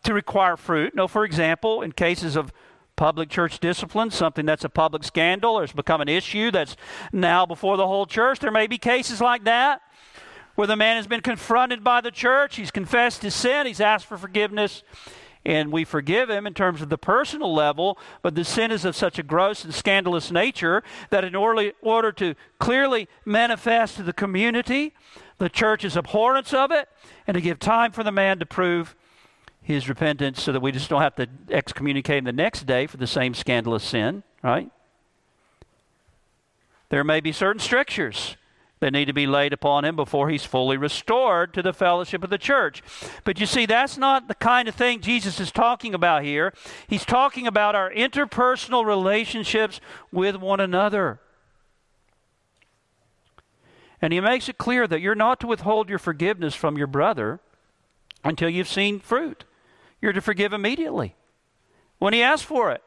[0.03, 0.95] to require fruit.
[0.95, 2.53] No, for example, in cases of
[2.95, 6.77] public church discipline, something that's a public scandal or has become an issue that's
[7.11, 9.81] now before the whole church, there may be cases like that
[10.55, 14.05] where the man has been confronted by the church, he's confessed his sin, he's asked
[14.05, 14.83] for forgiveness,
[15.45, 18.95] and we forgive him in terms of the personal level, but the sin is of
[18.95, 24.13] such a gross and scandalous nature that in order, order to clearly manifest to the
[24.13, 24.93] community
[25.37, 26.87] the church's abhorrence of it,
[27.27, 28.95] and to give time for the man to prove
[29.61, 32.97] his repentance so that we just don't have to excommunicate him the next day for
[32.97, 34.69] the same scandalous sin, right?
[36.89, 38.37] There may be certain strictures
[38.79, 42.29] that need to be laid upon him before he's fully restored to the fellowship of
[42.29, 42.83] the church.
[43.23, 46.53] But you see, that's not the kind of thing Jesus is talking about here.
[46.87, 49.79] He's talking about our interpersonal relationships
[50.11, 51.19] with one another.
[54.05, 57.39] And he makes it clear that you're not to withhold your forgiveness from your brother
[58.23, 59.45] until you've seen fruit.
[59.99, 61.15] You're to forgive immediately
[61.97, 62.83] when he asks for it.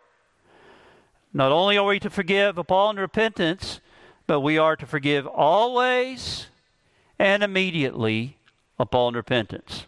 [1.35, 3.81] Not only are we to forgive upon repentance,
[4.29, 6.47] but we are to forgive always
[7.19, 8.37] and immediately
[8.79, 9.87] upon repentance.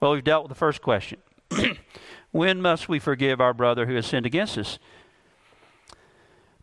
[0.00, 1.20] Well, we've dealt with the first question.
[2.32, 4.80] when must we forgive our brother who has sinned against us?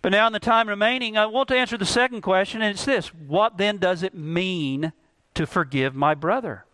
[0.02, 2.86] But now, in the time remaining, I want to answer the second question, and it's
[2.86, 4.94] this What then does it mean
[5.34, 6.66] to forgive my brother?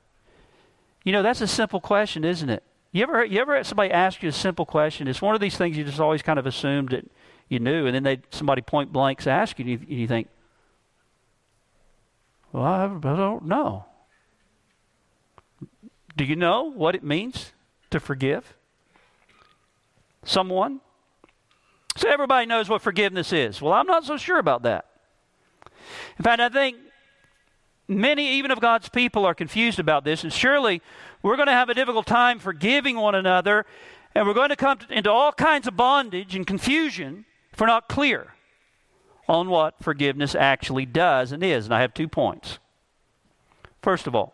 [1.04, 2.64] You know, that's a simple question, isn't it?
[2.92, 5.08] You ever, you ever had somebody ask you a simple question?
[5.08, 7.06] It's one of these things you just always kind of assumed that
[7.50, 10.28] you knew, and then they somebody point blanks ask you, and you, and you think,
[12.52, 13.86] well, I, I don't know.
[16.16, 17.52] Do you know what it means
[17.92, 18.56] to forgive
[20.24, 20.80] someone?
[21.96, 23.62] So everybody knows what forgiveness is.
[23.62, 24.86] Well, I'm not so sure about that.
[26.18, 26.78] In fact, I think
[27.88, 30.82] many, even of God's people, are confused about this, and surely
[31.22, 33.66] we're going to have a difficult time forgiving one another,
[34.14, 37.88] and we're going to come into all kinds of bondage and confusion if we're not
[37.88, 38.34] clear
[39.28, 41.66] on what forgiveness actually does and is.
[41.66, 42.60] And I have two points.
[43.82, 44.34] First of all,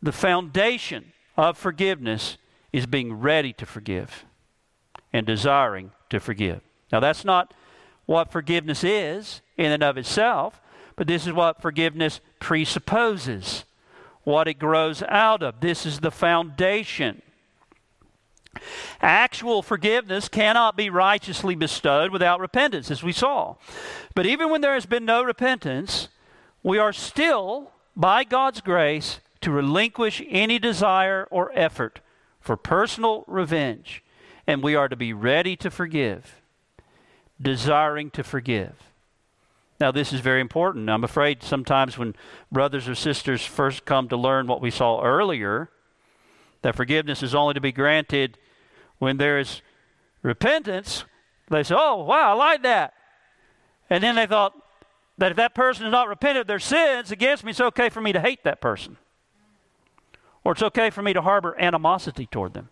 [0.00, 2.36] the foundation of forgiveness
[2.72, 4.24] is being ready to forgive
[5.12, 6.60] and desiring to forgive.
[6.90, 7.54] Now, that's not
[8.06, 10.60] what forgiveness is in and of itself,
[10.96, 13.64] but this is what forgiveness presupposes,
[14.24, 15.60] what it grows out of.
[15.60, 17.22] This is the foundation.
[19.00, 23.54] Actual forgiveness cannot be righteously bestowed without repentance, as we saw.
[24.14, 26.08] But even when there has been no repentance,
[26.62, 32.00] we are still, by God's grace, to relinquish any desire or effort
[32.40, 34.02] for personal revenge.
[34.46, 36.40] And we are to be ready to forgive,
[37.40, 38.74] desiring to forgive.
[39.80, 40.88] Now, this is very important.
[40.88, 42.14] I'm afraid sometimes when
[42.50, 45.70] brothers or sisters first come to learn what we saw earlier,
[46.62, 48.38] that forgiveness is only to be granted
[48.98, 49.62] when there is
[50.22, 51.04] repentance,
[51.50, 52.94] they say, Oh, wow, I like that.
[53.90, 54.54] And then they thought
[55.18, 58.00] that if that person has not repented of their sins against me, it's okay for
[58.00, 58.96] me to hate that person.
[60.44, 62.68] Or it's okay for me to harbor animosity toward them.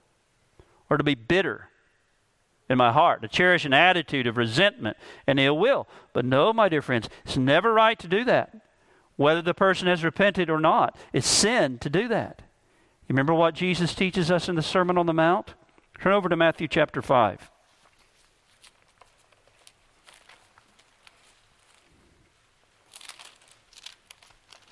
[0.91, 1.69] Or to be bitter
[2.69, 5.89] in my heart, to cherish an attitude of resentment and ill will.
[6.13, 8.57] But no, my dear friends, it's never right to do that,
[9.17, 10.97] whether the person has repented or not.
[11.13, 12.43] It's sin to do that.
[13.09, 15.55] You remember what Jesus teaches us in the Sermon on the Mount?
[16.01, 17.51] Turn over to Matthew chapter 5.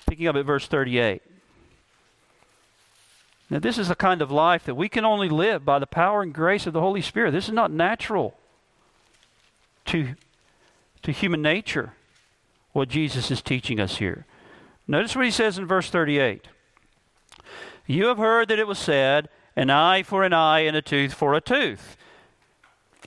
[0.07, 1.21] Picking up at verse 38.
[3.49, 6.21] Now, this is the kind of life that we can only live by the power
[6.21, 7.31] and grace of the Holy Spirit.
[7.31, 8.37] This is not natural
[9.85, 10.13] to,
[11.01, 11.93] to human nature,
[12.73, 14.25] what Jesus is teaching us here.
[14.87, 16.47] Notice what he says in verse 38.
[17.87, 21.13] You have heard that it was said, an eye for an eye and a tooth
[21.13, 21.97] for a tooth.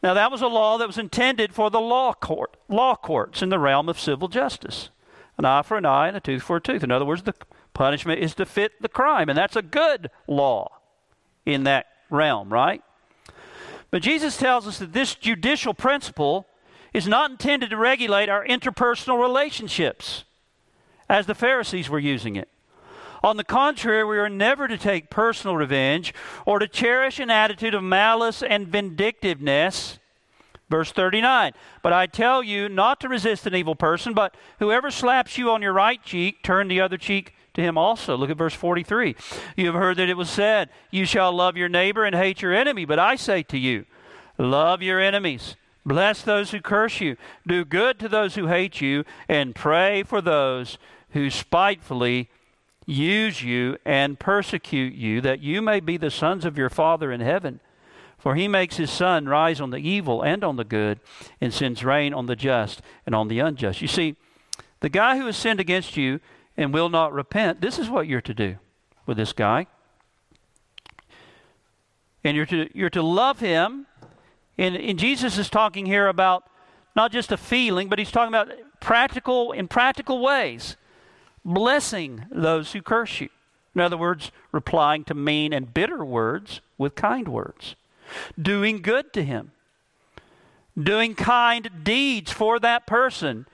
[0.03, 3.49] Now that was a law that was intended for the law court, law courts in
[3.49, 4.91] the realm of civil justice.
[5.39, 6.83] An eye for an eye and a tooth for a tooth.
[6.83, 7.35] In other words, the
[7.75, 10.69] punishment is to fit the crime, and that's a good law
[11.45, 12.83] in that realm, right?
[13.91, 16.47] But Jesus tells us that this judicial principle
[16.93, 20.25] is not intended to regulate our interpersonal relationships
[21.09, 22.49] as the Pharisees were using it.
[23.23, 26.13] On the contrary, we are never to take personal revenge
[26.45, 29.99] or to cherish an attitude of malice and vindictiveness.
[30.69, 31.53] Verse 39
[31.83, 35.63] But I tell you not to resist an evil person, but whoever slaps you on
[35.63, 38.17] your right cheek, turn the other cheek to him also.
[38.17, 39.17] Look at verse 43.
[39.57, 42.55] You have heard that it was said, You shall love your neighbor and hate your
[42.55, 42.85] enemy.
[42.85, 43.85] But I say to you,
[44.39, 45.57] love your enemies.
[45.85, 47.17] Bless those who curse you.
[47.47, 50.79] Do good to those who hate you, and pray for those
[51.11, 52.31] who spitefully
[52.87, 57.21] use you and persecute you, that you may be the sons of your Father in
[57.21, 57.61] heaven.
[58.17, 61.01] For he makes his sun rise on the evil and on the good,
[61.41, 63.83] and sends rain on the just and on the unjust.
[63.83, 64.15] You see,
[64.79, 66.21] the guy who has sinned against you
[66.57, 68.57] and will not repent, this is what you're to do
[69.07, 69.67] with this guy.
[72.25, 73.87] And you're to, you're to love him.
[74.59, 76.45] And, and Jesus is talking here about
[76.95, 80.77] not just a feeling, but he's talking about practical, in practical ways,
[81.45, 83.29] blessing those who curse you.
[83.75, 87.75] In other words, replying to mean and bitter words with kind words,
[88.41, 89.53] doing good to him,
[90.81, 93.47] doing kind deeds for that person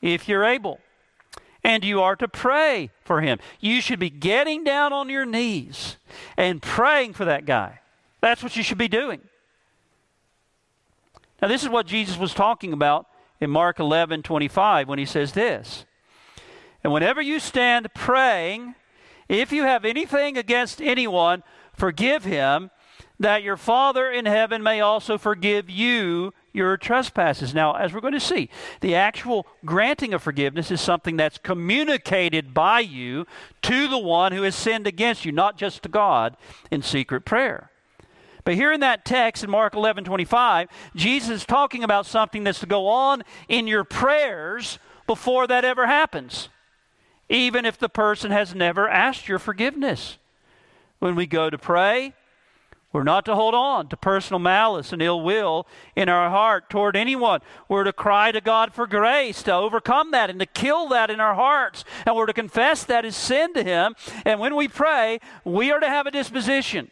[0.00, 0.80] if you're able.
[1.66, 3.40] And you are to pray for him.
[3.58, 5.96] You should be getting down on your knees
[6.36, 7.80] and praying for that guy.
[8.20, 9.20] That's what you should be doing.
[11.42, 13.06] Now, this is what Jesus was talking about
[13.40, 15.84] in Mark 11 25 when he says this.
[16.84, 18.76] And whenever you stand praying,
[19.28, 21.42] if you have anything against anyone,
[21.74, 22.70] forgive him,
[23.18, 27.54] that your Father in heaven may also forgive you your trespasses.
[27.54, 28.48] Now, as we're going to see,
[28.80, 33.26] the actual granting of forgiveness is something that's communicated by you
[33.62, 36.36] to the one who has sinned against you, not just to God
[36.70, 37.70] in secret prayer.
[38.44, 42.60] But here in that text in Mark 11 25, Jesus is talking about something that's
[42.60, 46.48] to go on in your prayers before that ever happens,
[47.28, 50.18] even if the person has never asked your forgiveness.
[51.00, 52.14] When we go to pray,
[52.96, 56.96] we're not to hold on to personal malice and ill will in our heart toward
[56.96, 57.42] anyone.
[57.68, 61.20] We're to cry to God for grace to overcome that and to kill that in
[61.20, 61.84] our hearts.
[62.06, 63.96] And we're to confess that as sin to Him.
[64.24, 66.90] And when we pray, we are to have a disposition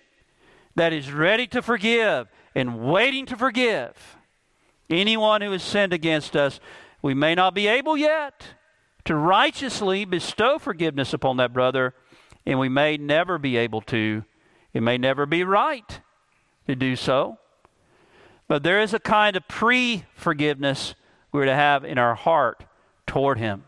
[0.74, 4.18] that is ready to forgive and waiting to forgive
[4.90, 6.60] anyone who has sinned against us.
[7.00, 8.44] We may not be able yet
[9.06, 11.94] to righteously bestow forgiveness upon that brother,
[12.44, 14.22] and we may never be able to.
[14.74, 16.00] It may never be right
[16.66, 17.38] to do so.
[18.46, 20.94] But there is a kind of pre forgiveness
[21.32, 22.64] we're to have in our heart
[23.06, 23.64] toward him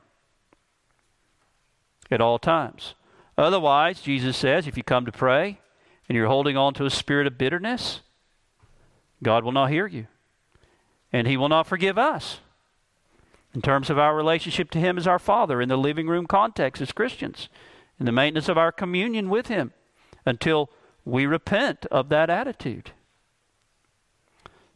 [2.11, 2.95] at all times.
[3.39, 5.61] Otherwise, Jesus says, if you come to pray,
[6.09, 8.01] and you're holding on to a spirit of bitterness,
[9.23, 10.07] God will not hear you.
[11.13, 12.41] And He will not forgive us.
[13.55, 16.83] In terms of our relationship to Him as our Father, in the living room context
[16.83, 17.49] as Christians,
[17.99, 19.73] in the maintenance of our communion with Him,
[20.25, 20.71] until
[21.07, 22.91] we repent of that attitude.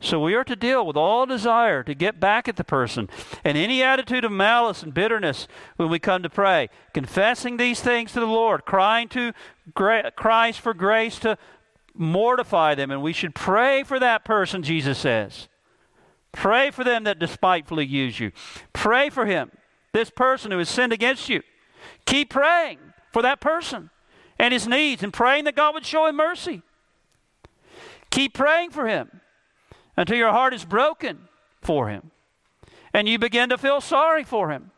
[0.03, 3.11] So we are to deal with all desire to get back at the person
[3.45, 8.12] and any attitude of malice and bitterness when we come to pray, confessing these things
[8.12, 9.35] to the Lord, crying to
[9.74, 11.37] cries for grace to
[11.93, 15.49] mortify them, and we should pray for that person, Jesus says.
[16.33, 18.33] Pray for them that despitefully use you.
[18.72, 19.51] Pray for him,
[19.93, 21.43] this person who has sinned against you.
[22.07, 22.78] Keep praying
[23.12, 23.91] for that person
[24.41, 26.62] and his needs and praying that God would show him mercy.
[28.11, 29.20] Keep praying for him
[29.97, 31.28] until your heart is broken
[31.61, 32.11] for him
[32.95, 34.70] and you begin to feel sorry for him.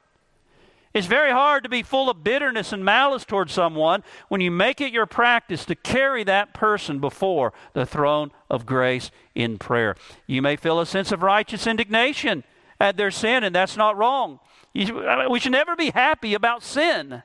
[0.92, 4.80] It's very hard to be full of bitterness and malice towards someone when you make
[4.80, 9.96] it your practice to carry that person before the throne of grace in prayer.
[10.26, 12.42] You may feel a sense of righteous indignation
[12.78, 14.40] at their sin, and that's not wrong.
[14.74, 17.22] You, we should never be happy about sin,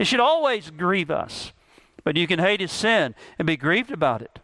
[0.00, 1.52] it should always grieve us.
[2.04, 4.38] But you can hate his sin and be grieved about it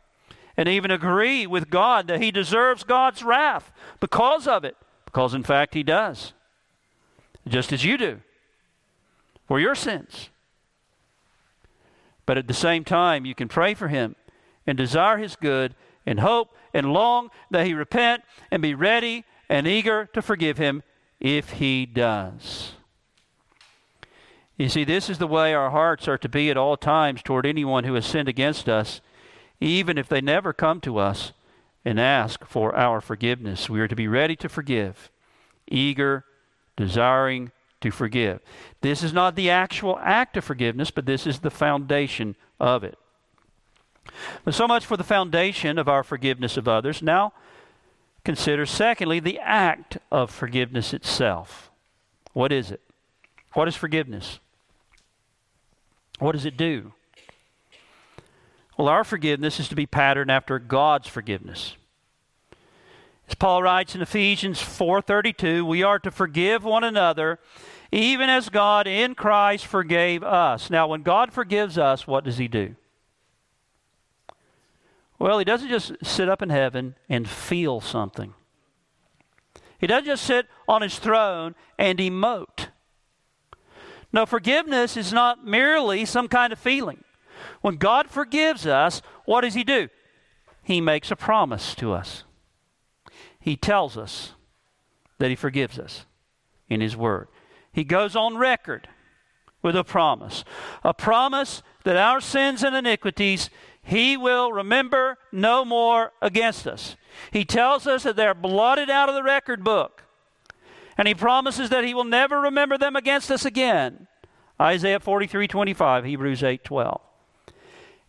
[0.55, 4.77] and even agree with God that he deserves God's wrath because of it,
[5.07, 6.35] because in fact he does,
[7.49, 8.21] just as you do
[9.49, 10.29] for your sins.
[12.27, 14.15] But at the same time, you can pray for him
[14.67, 19.67] and desire his good and hope and long that he repent and be ready and
[19.67, 20.83] eager to forgive him
[21.19, 22.76] if he does.
[24.57, 27.45] You see, this is the way our hearts are to be at all times toward
[27.45, 29.01] anyone who has sinned against us
[29.61, 31.33] even if they never come to us
[31.85, 33.71] and ask for our forgiveness.
[33.71, 35.11] We are to be ready to forgive,
[35.67, 36.25] eager,
[36.77, 38.41] desiring to forgive.
[38.81, 42.99] This is not the actual act of forgiveness, but this is the foundation of it.
[44.45, 47.03] But so much for the foundation of our forgiveness of others.
[47.03, 47.33] Now,
[48.25, 51.71] consider, secondly, the act of forgiveness itself.
[52.33, 52.81] What is it?
[53.53, 54.39] What is forgiveness?
[56.19, 56.93] What does it do?
[58.77, 61.77] Well, our forgiveness is to be patterned after God's forgiveness.
[63.29, 67.41] As Paul writes in Ephesians 4:32, we are to forgive one another
[67.93, 70.71] even as God in Christ forgave us.
[70.71, 72.77] Now, when God forgives us, what does he do?
[75.19, 78.35] Well, he doesn't just sit up in heaven and feel something.
[79.79, 82.66] He doesn't just sit on his throne and emote.
[84.17, 87.05] No, forgiveness is not merely some kind of feeling.
[87.61, 89.91] When God forgives us, what does He do?
[90.63, 92.25] He makes a promise to us.
[93.39, 94.33] He tells us
[95.19, 96.07] that He forgives us
[96.67, 97.29] in His Word.
[97.75, 98.89] He goes on record
[99.61, 100.45] with a promise
[100.83, 103.51] a promise that our sins and iniquities
[103.83, 106.97] He will remember no more against us.
[107.31, 110.06] He tells us that they're blotted out of the record book.
[110.99, 114.07] And he promises that he will never remember them against us again.
[114.61, 117.01] Isaiah 43 25, Hebrews 8 12.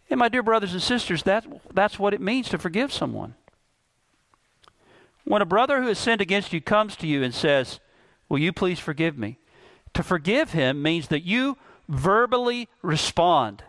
[0.10, 3.36] And my dear brothers and sisters, that, that's what it means to forgive someone.
[5.26, 7.82] When a brother who has sinned against you comes to you and says,
[8.30, 9.38] Will you please forgive me?
[9.94, 11.58] To forgive him means that you
[11.90, 13.64] verbally respond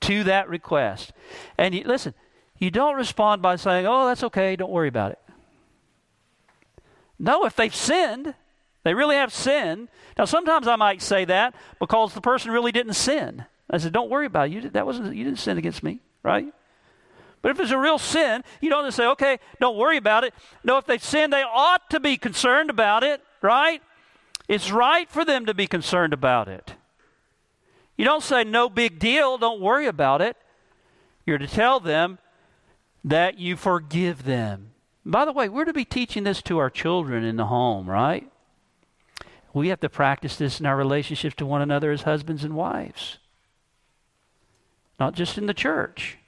[0.00, 1.12] to that request.
[1.58, 2.14] And you, listen,
[2.58, 5.18] you don't respond by saying, Oh, that's okay, don't worry about it.
[7.22, 8.34] No, if they've sinned,
[8.82, 9.88] they really have sinned.
[10.18, 13.44] Now, sometimes I might say that because the person really didn't sin.
[13.70, 14.52] I said, "Don't worry about it.
[14.52, 16.52] You, that wasn't you didn't sin against me, right?"
[17.40, 20.34] But if it's a real sin, you don't just say, "Okay, don't worry about it."
[20.64, 23.80] No, if they've sinned, they ought to be concerned about it, right?
[24.48, 26.74] It's right for them to be concerned about it.
[27.96, 29.38] You don't say, "No big deal.
[29.38, 30.36] Don't worry about it."
[31.24, 32.18] You're to tell them
[33.04, 34.71] that you forgive them.
[35.04, 38.30] By the way, we're to be teaching this to our children in the home, right?
[39.52, 43.18] We have to practice this in our relationships to one another as husbands and wives,
[44.98, 46.18] not just in the church.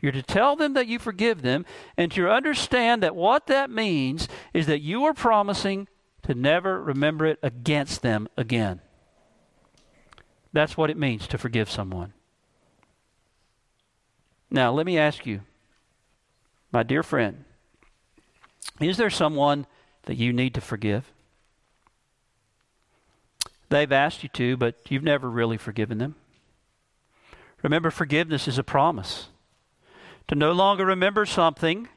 [0.00, 1.64] You're to tell them that you forgive them
[1.96, 5.86] and to understand that what that means is that you are promising
[6.22, 8.80] to never remember it against them again.
[10.52, 12.12] That's what it means to forgive someone.
[14.50, 15.42] Now, let me ask you,
[16.72, 17.44] my dear friend,
[18.80, 19.66] is there someone
[20.04, 21.10] that you need to forgive?
[23.68, 26.16] They've asked you to, but you've never really forgiven them.
[27.62, 29.28] Remember, forgiveness is a promise.
[30.28, 31.88] To no longer remember something,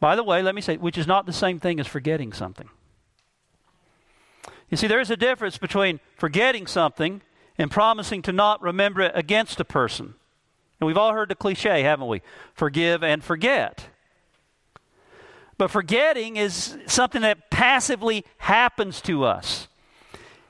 [0.00, 2.68] by the way, let me say, which is not the same thing as forgetting something.
[4.70, 7.22] You see, there is a difference between forgetting something
[7.58, 10.14] and promising to not remember it against a person.
[10.80, 12.22] And we've all heard the cliche, haven't we?
[12.54, 13.88] Forgive and forget.
[15.62, 19.68] But forgetting is something that passively happens to us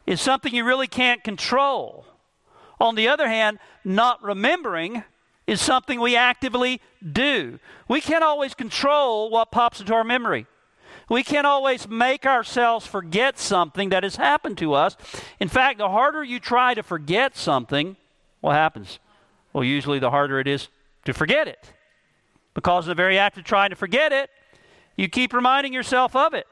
[0.07, 2.07] is something you really can't control.
[2.81, 5.05] On the other hand, not remembering
[5.47, 6.81] is something we actively
[7.13, 7.59] do.
[7.89, 10.47] We can't always control what pops into our memory.
[11.11, 14.97] We can't always make ourselves forget something that has happened to us.
[15.39, 17.97] In fact, the harder you try to forget something,
[18.41, 18.99] what happens?
[19.53, 20.69] Well, usually the harder it is
[21.05, 21.75] to forget it.
[22.55, 24.31] Because the very act of trying to forget it,
[24.97, 26.47] you keep reminding yourself of it.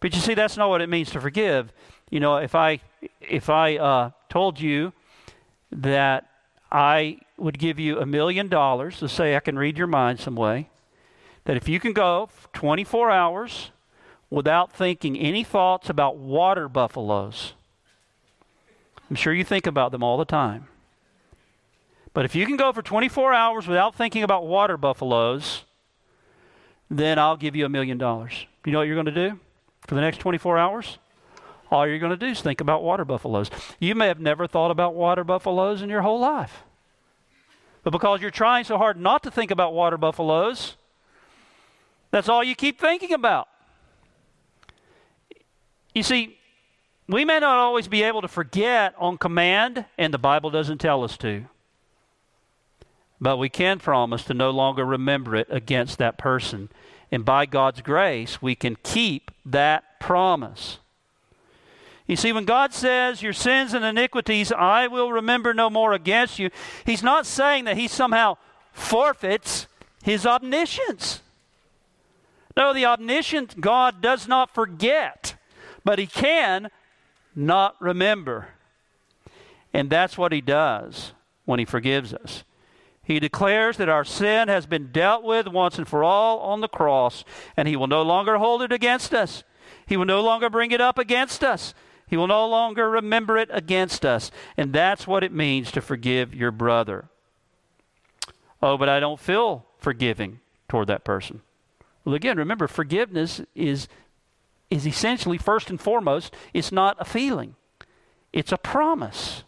[0.00, 1.72] But you see, that's not what it means to forgive
[2.14, 2.80] you know, if I
[3.20, 4.92] if I uh, told you
[5.72, 6.30] that
[6.70, 10.36] I would give you a million dollars to say I can read your mind some
[10.36, 10.68] way,
[11.44, 13.72] that if you can go 24 hours
[14.30, 17.54] without thinking any thoughts about water buffaloes,
[19.10, 20.68] I'm sure you think about them all the time.
[22.12, 25.64] But if you can go for 24 hours without thinking about water buffaloes,
[26.90, 28.46] then I'll give you a million dollars.
[28.64, 29.38] You know what you're going to do
[29.86, 30.98] for the next 24 hours?
[31.74, 33.50] all you're going to do is think about water buffaloes.
[33.78, 36.62] You may have never thought about water buffaloes in your whole life.
[37.82, 40.76] But because you're trying so hard not to think about water buffaloes,
[42.10, 43.48] that's all you keep thinking about.
[45.94, 46.38] You see,
[47.08, 51.04] we may not always be able to forget on command, and the Bible doesn't tell
[51.04, 51.44] us to.
[53.20, 56.68] But we can promise to no longer remember it against that person.
[57.10, 60.78] And by God's grace, we can keep that promise.
[62.06, 66.38] You see, when God says, Your sins and iniquities I will remember no more against
[66.38, 66.50] you,
[66.84, 68.36] He's not saying that He somehow
[68.72, 69.66] forfeits
[70.02, 71.22] His omniscience.
[72.56, 75.34] No, the omniscient God does not forget,
[75.84, 76.70] but He can
[77.34, 78.48] not remember.
[79.72, 81.12] And that's what He does
[81.46, 82.44] when He forgives us.
[83.04, 86.68] He declares that our sin has been dealt with once and for all on the
[86.68, 87.24] cross,
[87.56, 89.44] and He will no longer hold it against us.
[89.86, 91.74] He will no longer bring it up against us.
[92.06, 94.30] He will no longer remember it against us.
[94.56, 97.06] And that's what it means to forgive your brother.
[98.62, 101.42] Oh, but I don't feel forgiving toward that person.
[102.04, 103.88] Well, again, remember, forgiveness is,
[104.70, 107.56] is essentially, first and foremost, it's not a feeling,
[108.32, 109.44] it's a promise.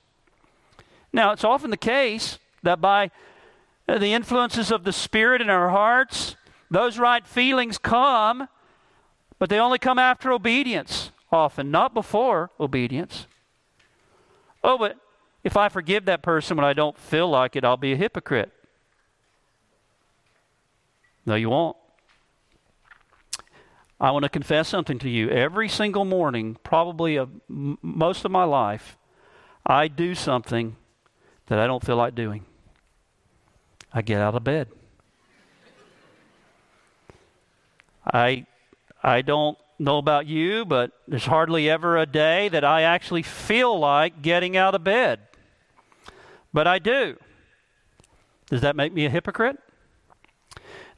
[1.13, 3.11] Now, it's often the case that by
[3.89, 6.37] Uh, the influences of the Spirit in our hearts,
[6.71, 8.49] those right feelings come
[9.39, 13.27] But they only come after obedience often, not before obedience.
[14.65, 14.97] Oh, but
[15.45, 18.51] if I forgive that person when I don't feel like it, I'll be a hypocrite.
[21.25, 21.77] No, you won't.
[24.01, 25.29] I want to confess something to you.
[25.31, 28.99] Every single morning, probably m- most of my life,
[29.65, 30.77] I do something
[31.47, 32.45] that I don't feel like doing.
[33.97, 34.69] I get out of bed.
[38.13, 38.45] I
[39.03, 43.79] I don't know about you, but there's hardly ever a day that I actually feel
[43.79, 45.21] like getting out of bed.
[46.53, 47.17] But I do.
[48.51, 49.57] Does that make me a hypocrite?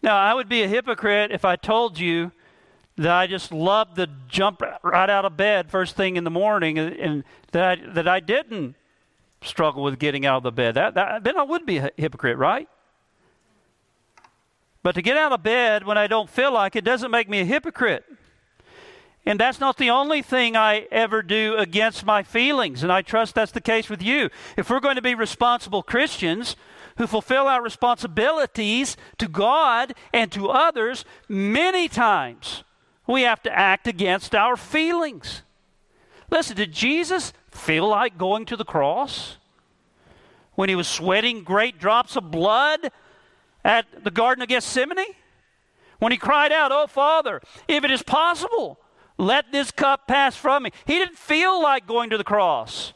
[0.03, 2.33] Now, I would be a hypocrite if I told you
[2.97, 6.81] that I just loved to jump right out of bed first thing in the morning
[6.81, 8.75] and, and that, I, that I didn't
[9.41, 10.75] struggle with getting out of the bed.
[10.75, 12.69] That, that, then I would be a hypocrite, right?
[14.89, 17.41] But to get out of bed when I don't feel like it doesn't make me
[17.41, 18.07] a hypocrite.
[19.27, 23.35] And that's not the only thing I ever do against my feelings, and I trust
[23.35, 24.31] that's the case with you.
[24.57, 26.57] If we're going to be responsible Christians
[26.97, 32.65] who fulfill our responsibilities to God and to others, many times
[33.07, 35.43] we have to act against our feelings.
[36.31, 39.37] Listen, did Jesus feel like going to the cross?
[40.55, 42.91] When he was sweating great drops of blood
[43.69, 45.15] at the Garden of Gethsemane?
[45.99, 48.81] When he cried out, Oh, Father, if it is possible,
[49.19, 50.71] let this cup pass from me.
[50.87, 52.95] He didn't feel like going to the cross.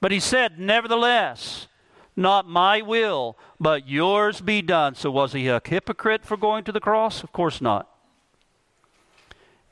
[0.00, 1.68] But he said, Nevertheless,
[2.16, 4.94] not my will, but yours be done.
[4.94, 7.22] So was he a hypocrite for going to the cross?
[7.22, 7.86] Of course not.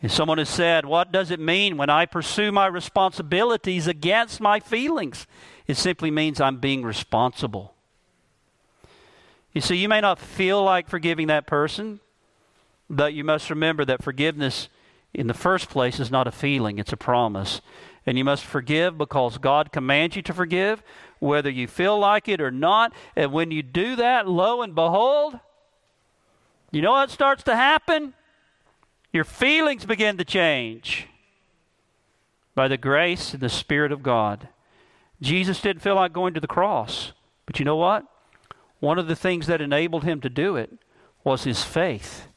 [0.02, 4.60] And someone has said, What does it mean when I pursue my responsibilities against my
[4.60, 5.26] feelings?
[5.66, 7.74] It simply means I'm being responsible.
[9.58, 11.98] You see, you may not feel like forgiving that person,
[12.88, 14.68] but you must remember that forgiveness,
[15.12, 17.60] in the first place, is not a feeling, it's a promise.
[18.06, 20.80] And you must forgive because God commands you to forgive,
[21.18, 22.92] whether you feel like it or not.
[23.16, 25.40] And when you do that, lo and behold,
[26.70, 28.14] you know what starts to happen?
[29.12, 31.08] Your feelings begin to change
[32.54, 34.46] by the grace and the Spirit of God.
[35.20, 37.10] Jesus didn't feel like going to the cross,
[37.44, 38.06] but you know what?
[38.80, 40.70] One of the things that enabled him to do it
[41.24, 42.28] was his faith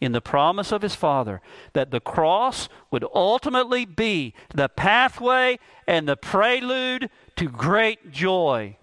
[0.00, 1.40] in the promise of his Father
[1.74, 8.76] that the cross would ultimately be the pathway and the prelude to great joy.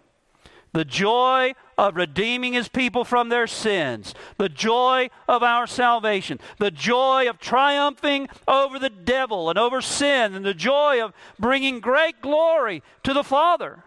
[0.72, 6.72] The joy of redeeming his people from their sins, the joy of our salvation, the
[6.72, 12.22] joy of triumphing over the devil and over sin, and the joy of bringing great
[12.22, 13.84] glory to the Father.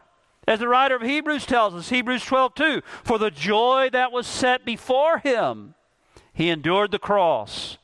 [0.47, 4.27] As the writer of Hebrews tells us, Hebrews 12 2, for the joy that was
[4.27, 5.75] set before him,
[6.33, 7.79] he endured the cross,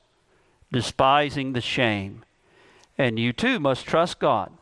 [0.72, 2.24] despising the shame.
[2.96, 4.52] And you too must trust God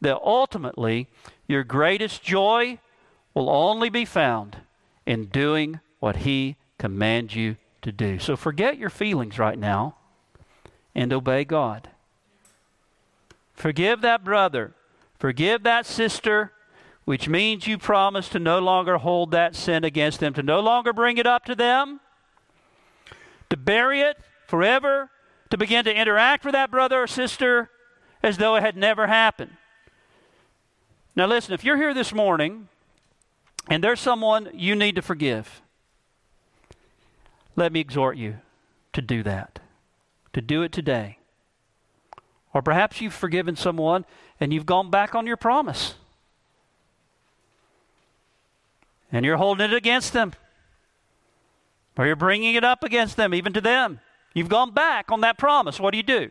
[0.00, 1.08] that ultimately
[1.46, 2.78] your greatest joy
[3.34, 4.58] will only be found
[5.06, 8.18] in doing what He commands you to do.
[8.18, 9.96] So forget your feelings right now
[10.94, 11.88] and obey God.
[13.54, 14.74] Forgive that brother,
[15.18, 16.52] forgive that sister,
[17.08, 20.92] which means you promise to no longer hold that sin against them, to no longer
[20.92, 22.00] bring it up to them,
[23.48, 25.08] to bury it forever,
[25.48, 27.70] to begin to interact with that brother or sister
[28.22, 29.56] as though it had never happened.
[31.16, 32.68] Now, listen, if you're here this morning
[33.68, 35.62] and there's someone you need to forgive,
[37.56, 38.40] let me exhort you
[38.92, 39.60] to do that,
[40.34, 41.16] to do it today.
[42.52, 44.04] Or perhaps you've forgiven someone
[44.38, 45.94] and you've gone back on your promise.
[49.10, 50.32] And you're holding it against them.
[51.96, 54.00] Or you're bringing it up against them, even to them.
[54.34, 55.80] You've gone back on that promise.
[55.80, 56.30] What do you do?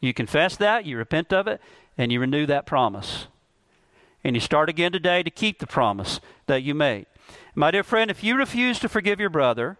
[0.00, 1.60] You confess that, you repent of it,
[1.96, 3.26] and you renew that promise
[4.26, 7.06] and you start again today to keep the promise that you made.
[7.54, 9.78] My dear friend, if you refuse to forgive your brother,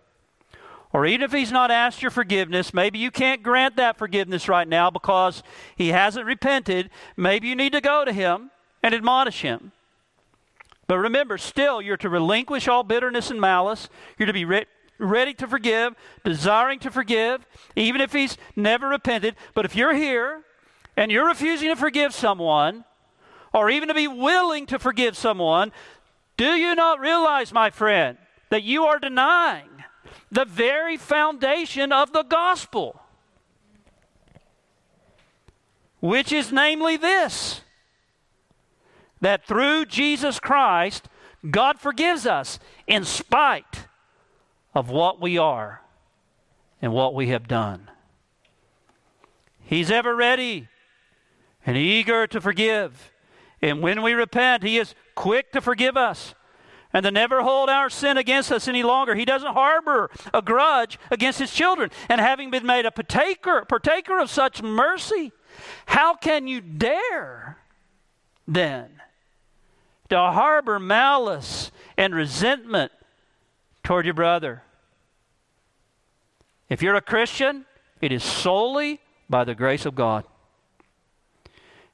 [0.93, 4.69] or even if he's not asked your forgiveness, maybe you can't grant that forgiveness right
[4.69, 5.43] now because
[5.75, 6.91] he hasn't repented.
[7.17, 8.53] Maybe you need to go to him
[8.85, 9.73] and admonish him.
[10.87, 13.89] But remember, still, you're to relinquish all bitterness and malice.
[14.19, 14.67] You're to be re-
[14.99, 19.37] ready to forgive, desiring to forgive, even if he's never repented.
[19.55, 20.43] But if you're here
[20.97, 22.85] and you're refusing to forgive someone,
[23.53, 25.73] or even to be willing to forgive someone,
[26.37, 28.19] do you not realize, my friend,
[28.51, 29.69] that you are denying
[30.31, 33.01] the very foundation of the gospel?
[36.01, 37.63] Which is namely this
[39.27, 41.09] that through Jesus Christ,
[41.51, 43.89] God forgives us in spite
[44.73, 45.83] of what we are
[46.81, 47.91] and what we have done.
[49.65, 50.69] He's ever ready
[51.67, 53.11] and eager to forgive.
[53.61, 56.37] And when we repent, He is quick to forgive us
[56.93, 59.17] and to never hold our sin against us any longer.
[59.17, 61.91] He doesn't harbor a grudge against His children.
[62.09, 65.33] And having been made a partaker, partaker of such mercy,
[65.87, 67.59] how can you dare
[68.47, 68.97] then
[70.09, 72.93] to harbor malice and resentment
[73.83, 74.63] toward your brother?
[76.69, 77.65] If you're a Christian,
[78.01, 80.25] it is solely by the grace of God.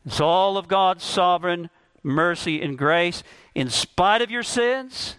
[0.05, 1.71] It's all of God's sovereign
[2.03, 3.23] mercy and grace
[3.55, 5.17] in spite of your sins,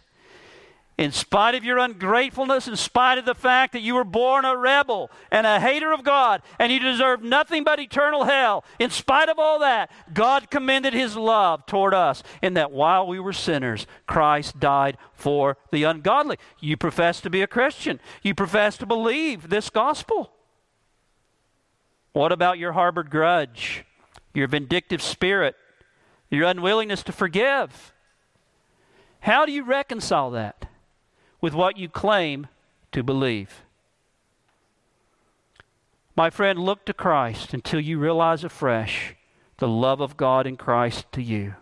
[0.97, 4.55] in spite of your ungratefulness, in spite of the fact that you were born a
[4.55, 8.63] rebel and a hater of God and you deserve nothing but eternal hell.
[8.77, 13.19] In spite of all that, God commended his love toward us in that while we
[13.19, 16.37] were sinners, Christ died for the ungodly.
[16.59, 20.31] You profess to be a Christian, you profess to believe this gospel.
[22.11, 23.83] What about your harbored grudge,
[24.35, 25.55] your vindictive spirit,
[26.29, 27.91] your unwillingness to forgive?
[29.21, 30.67] How do you reconcile that
[31.43, 32.47] with what you claim
[32.93, 33.63] to believe?
[36.15, 39.13] My friend, look to Christ until you realize afresh
[39.57, 41.55] the love of God in Christ to you.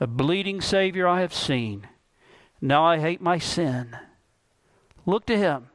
[0.00, 1.88] A bleeding Savior I have seen.
[2.62, 3.98] Now I hate my sin.
[5.04, 5.68] Look to Him.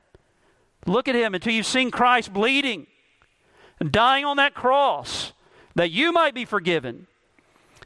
[0.87, 2.87] Look at Him until you've seen Christ bleeding
[3.79, 5.33] and dying on that cross
[5.75, 7.05] that you might be forgiven.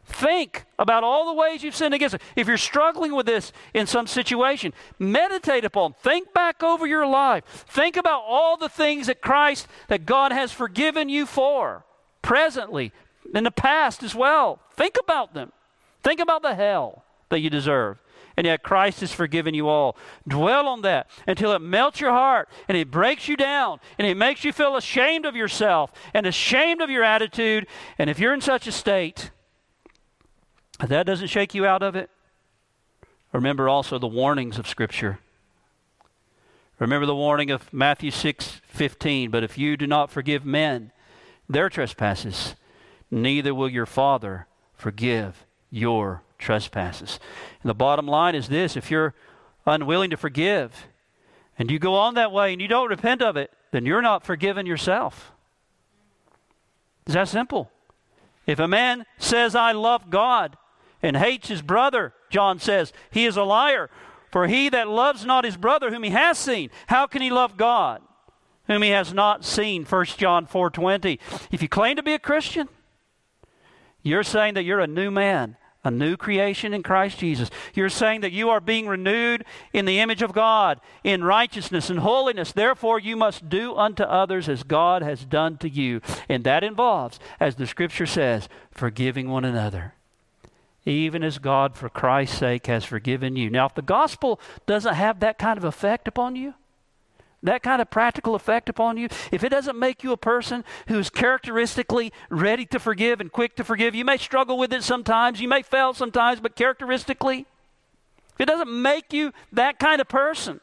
[0.06, 2.22] Think about all the ways you've sinned against it.
[2.36, 7.44] If you're struggling with this in some situation, meditate upon, think back over your life.
[7.68, 11.86] Think about all the things that Christ, that God has forgiven you for,
[12.22, 12.92] presently,
[13.34, 14.60] in the past as well.
[14.76, 15.52] Think about them.
[16.04, 17.98] Think about the hell that you deserve
[18.38, 19.98] and yet Christ has forgiven you all.
[20.28, 24.18] Dwell on that until it melts your heart and it breaks you down and it
[24.18, 27.68] makes you feel ashamed of yourself and ashamed of your attitude.
[27.98, 29.32] And if you're in such a state,
[30.80, 32.10] that doesn't shake you out of it.
[33.32, 35.20] Remember also the warnings of Scripture.
[36.80, 39.32] Remember the warning of Matthew 6 15.
[39.32, 40.92] But if you do not forgive men
[41.48, 42.56] their trespasses,
[43.10, 47.20] neither will your Father forgive your trespasses.
[47.62, 49.14] And the bottom line is this if you're
[49.66, 50.88] unwilling to forgive
[51.58, 54.26] and you go on that way and you don't repent of it, then you're not
[54.26, 55.32] forgiven yourself.
[57.06, 57.72] It's that simple.
[58.46, 60.58] If a man says, I love God,
[61.02, 63.90] and hates his brother, John says, he is a liar.
[64.32, 67.58] For he that loves not his brother whom he has seen, how can he love
[67.58, 68.02] God
[68.68, 69.86] whom he has not seen?
[69.86, 71.20] 1 John 4:20.
[71.52, 72.68] If you claim to be a Christian,
[74.04, 77.50] you're saying that you're a new man a new creation in Christ Jesus.
[77.74, 82.00] You're saying that you are being renewed in the image of God, in righteousness and
[82.00, 82.52] holiness.
[82.52, 86.02] Therefore, you must do unto others as God has done to you.
[86.28, 89.94] And that involves, as the scripture says, forgiving one another.
[90.86, 93.50] Even as God, for Christ's sake, has forgiven you.
[93.50, 96.54] Now, if the gospel doesn't have that kind of effect upon you,
[97.42, 101.10] that kind of practical effect upon you, if it doesn't make you a person who's
[101.10, 105.48] characteristically ready to forgive and quick to forgive, you may struggle with it sometimes, you
[105.48, 107.46] may fail sometimes, but characteristically,
[108.34, 110.60] if it doesn't make you that kind of person,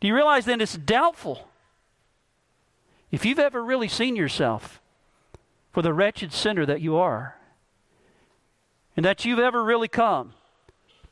[0.00, 1.48] do you realize then it's doubtful
[3.10, 4.80] if you've ever really seen yourself
[5.72, 7.36] for the wretched sinner that you are,
[8.96, 10.34] and that you've ever really come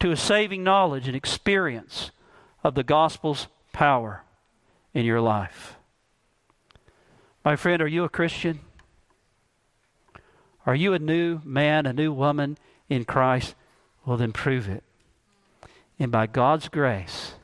[0.01, 2.11] to a saving knowledge and experience
[2.65, 4.23] of the gospel's power
[4.95, 5.77] in your life.
[7.45, 8.61] My friend, are you a Christian?
[10.65, 12.57] Are you a new man, a new woman
[12.89, 13.55] in Christ?
[14.05, 14.85] Well, then prove it.
[15.99, 17.35] And by God's grace,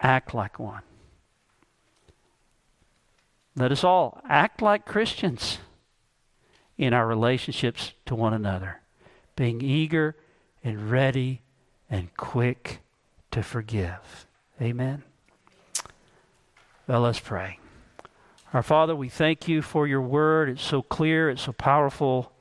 [0.00, 0.82] act like one.
[3.56, 5.58] Let us all act like Christians
[6.76, 8.80] in our relationships to one another,
[9.36, 10.16] being eager
[10.62, 11.42] and ready
[11.90, 12.80] and quick
[13.30, 14.26] to forgive.
[14.60, 15.02] Amen.
[16.86, 17.58] Well, let's pray.
[18.52, 20.48] Our Father, we thank you for your word.
[20.48, 22.32] It's so clear, it's so powerful.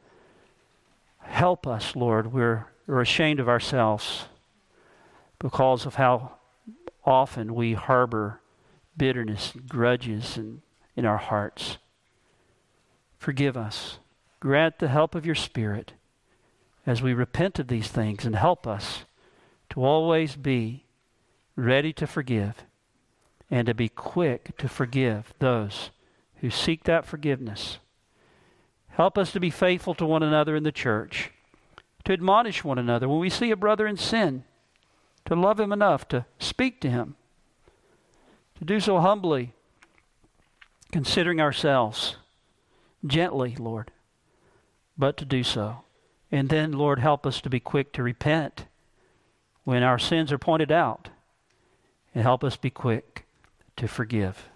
[1.19, 2.31] Help us, Lord.
[2.31, 4.25] We're, we're ashamed of ourselves
[5.39, 6.33] because of how
[7.05, 8.41] often we harbor
[8.95, 10.61] bitterness and grudges in,
[10.95, 11.77] in our hearts.
[13.17, 13.97] Forgive us.
[14.39, 15.93] Grant the help of your Spirit
[16.85, 19.05] as we repent of these things and help us
[19.69, 20.85] to always be
[21.55, 22.63] ready to forgive
[23.49, 25.91] and to be quick to forgive those
[26.41, 27.77] who seek that forgiveness.
[28.89, 31.31] Help us to be faithful to one another in the church,
[32.03, 34.43] to admonish one another when we see a brother in sin,
[35.25, 37.15] to love him enough to speak to him,
[38.57, 39.53] to do so humbly,
[40.91, 42.17] considering ourselves,
[43.05, 43.91] gently, Lord,
[44.97, 45.82] but to do so.
[46.33, 48.65] And then, Lord, help us to be quick to repent
[49.65, 51.09] when our sins are pointed out.
[52.15, 53.25] And help us be quick
[53.75, 54.49] to forgive,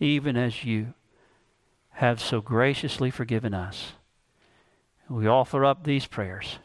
[0.00, 0.94] even as you
[1.90, 3.92] have so graciously forgiven us.
[5.06, 6.60] We offer up these prayers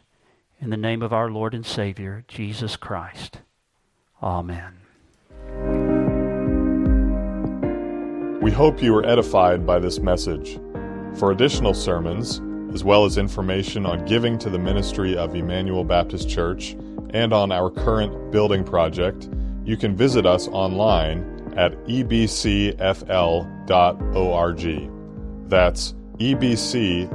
[0.62, 3.40] in the name of our Lord and Savior, Jesus Christ.
[4.22, 4.78] Amen.
[8.42, 10.58] We hope you were edified by this message.
[11.16, 12.42] For additional sermons,
[12.74, 16.76] as well as information on giving to the ministry of Emmanuel Baptist Church
[17.14, 19.30] and on our current building project,
[19.64, 22.80] you can visit us online at ebcfl.org.
[25.50, 27.10] That's ebcfl.org.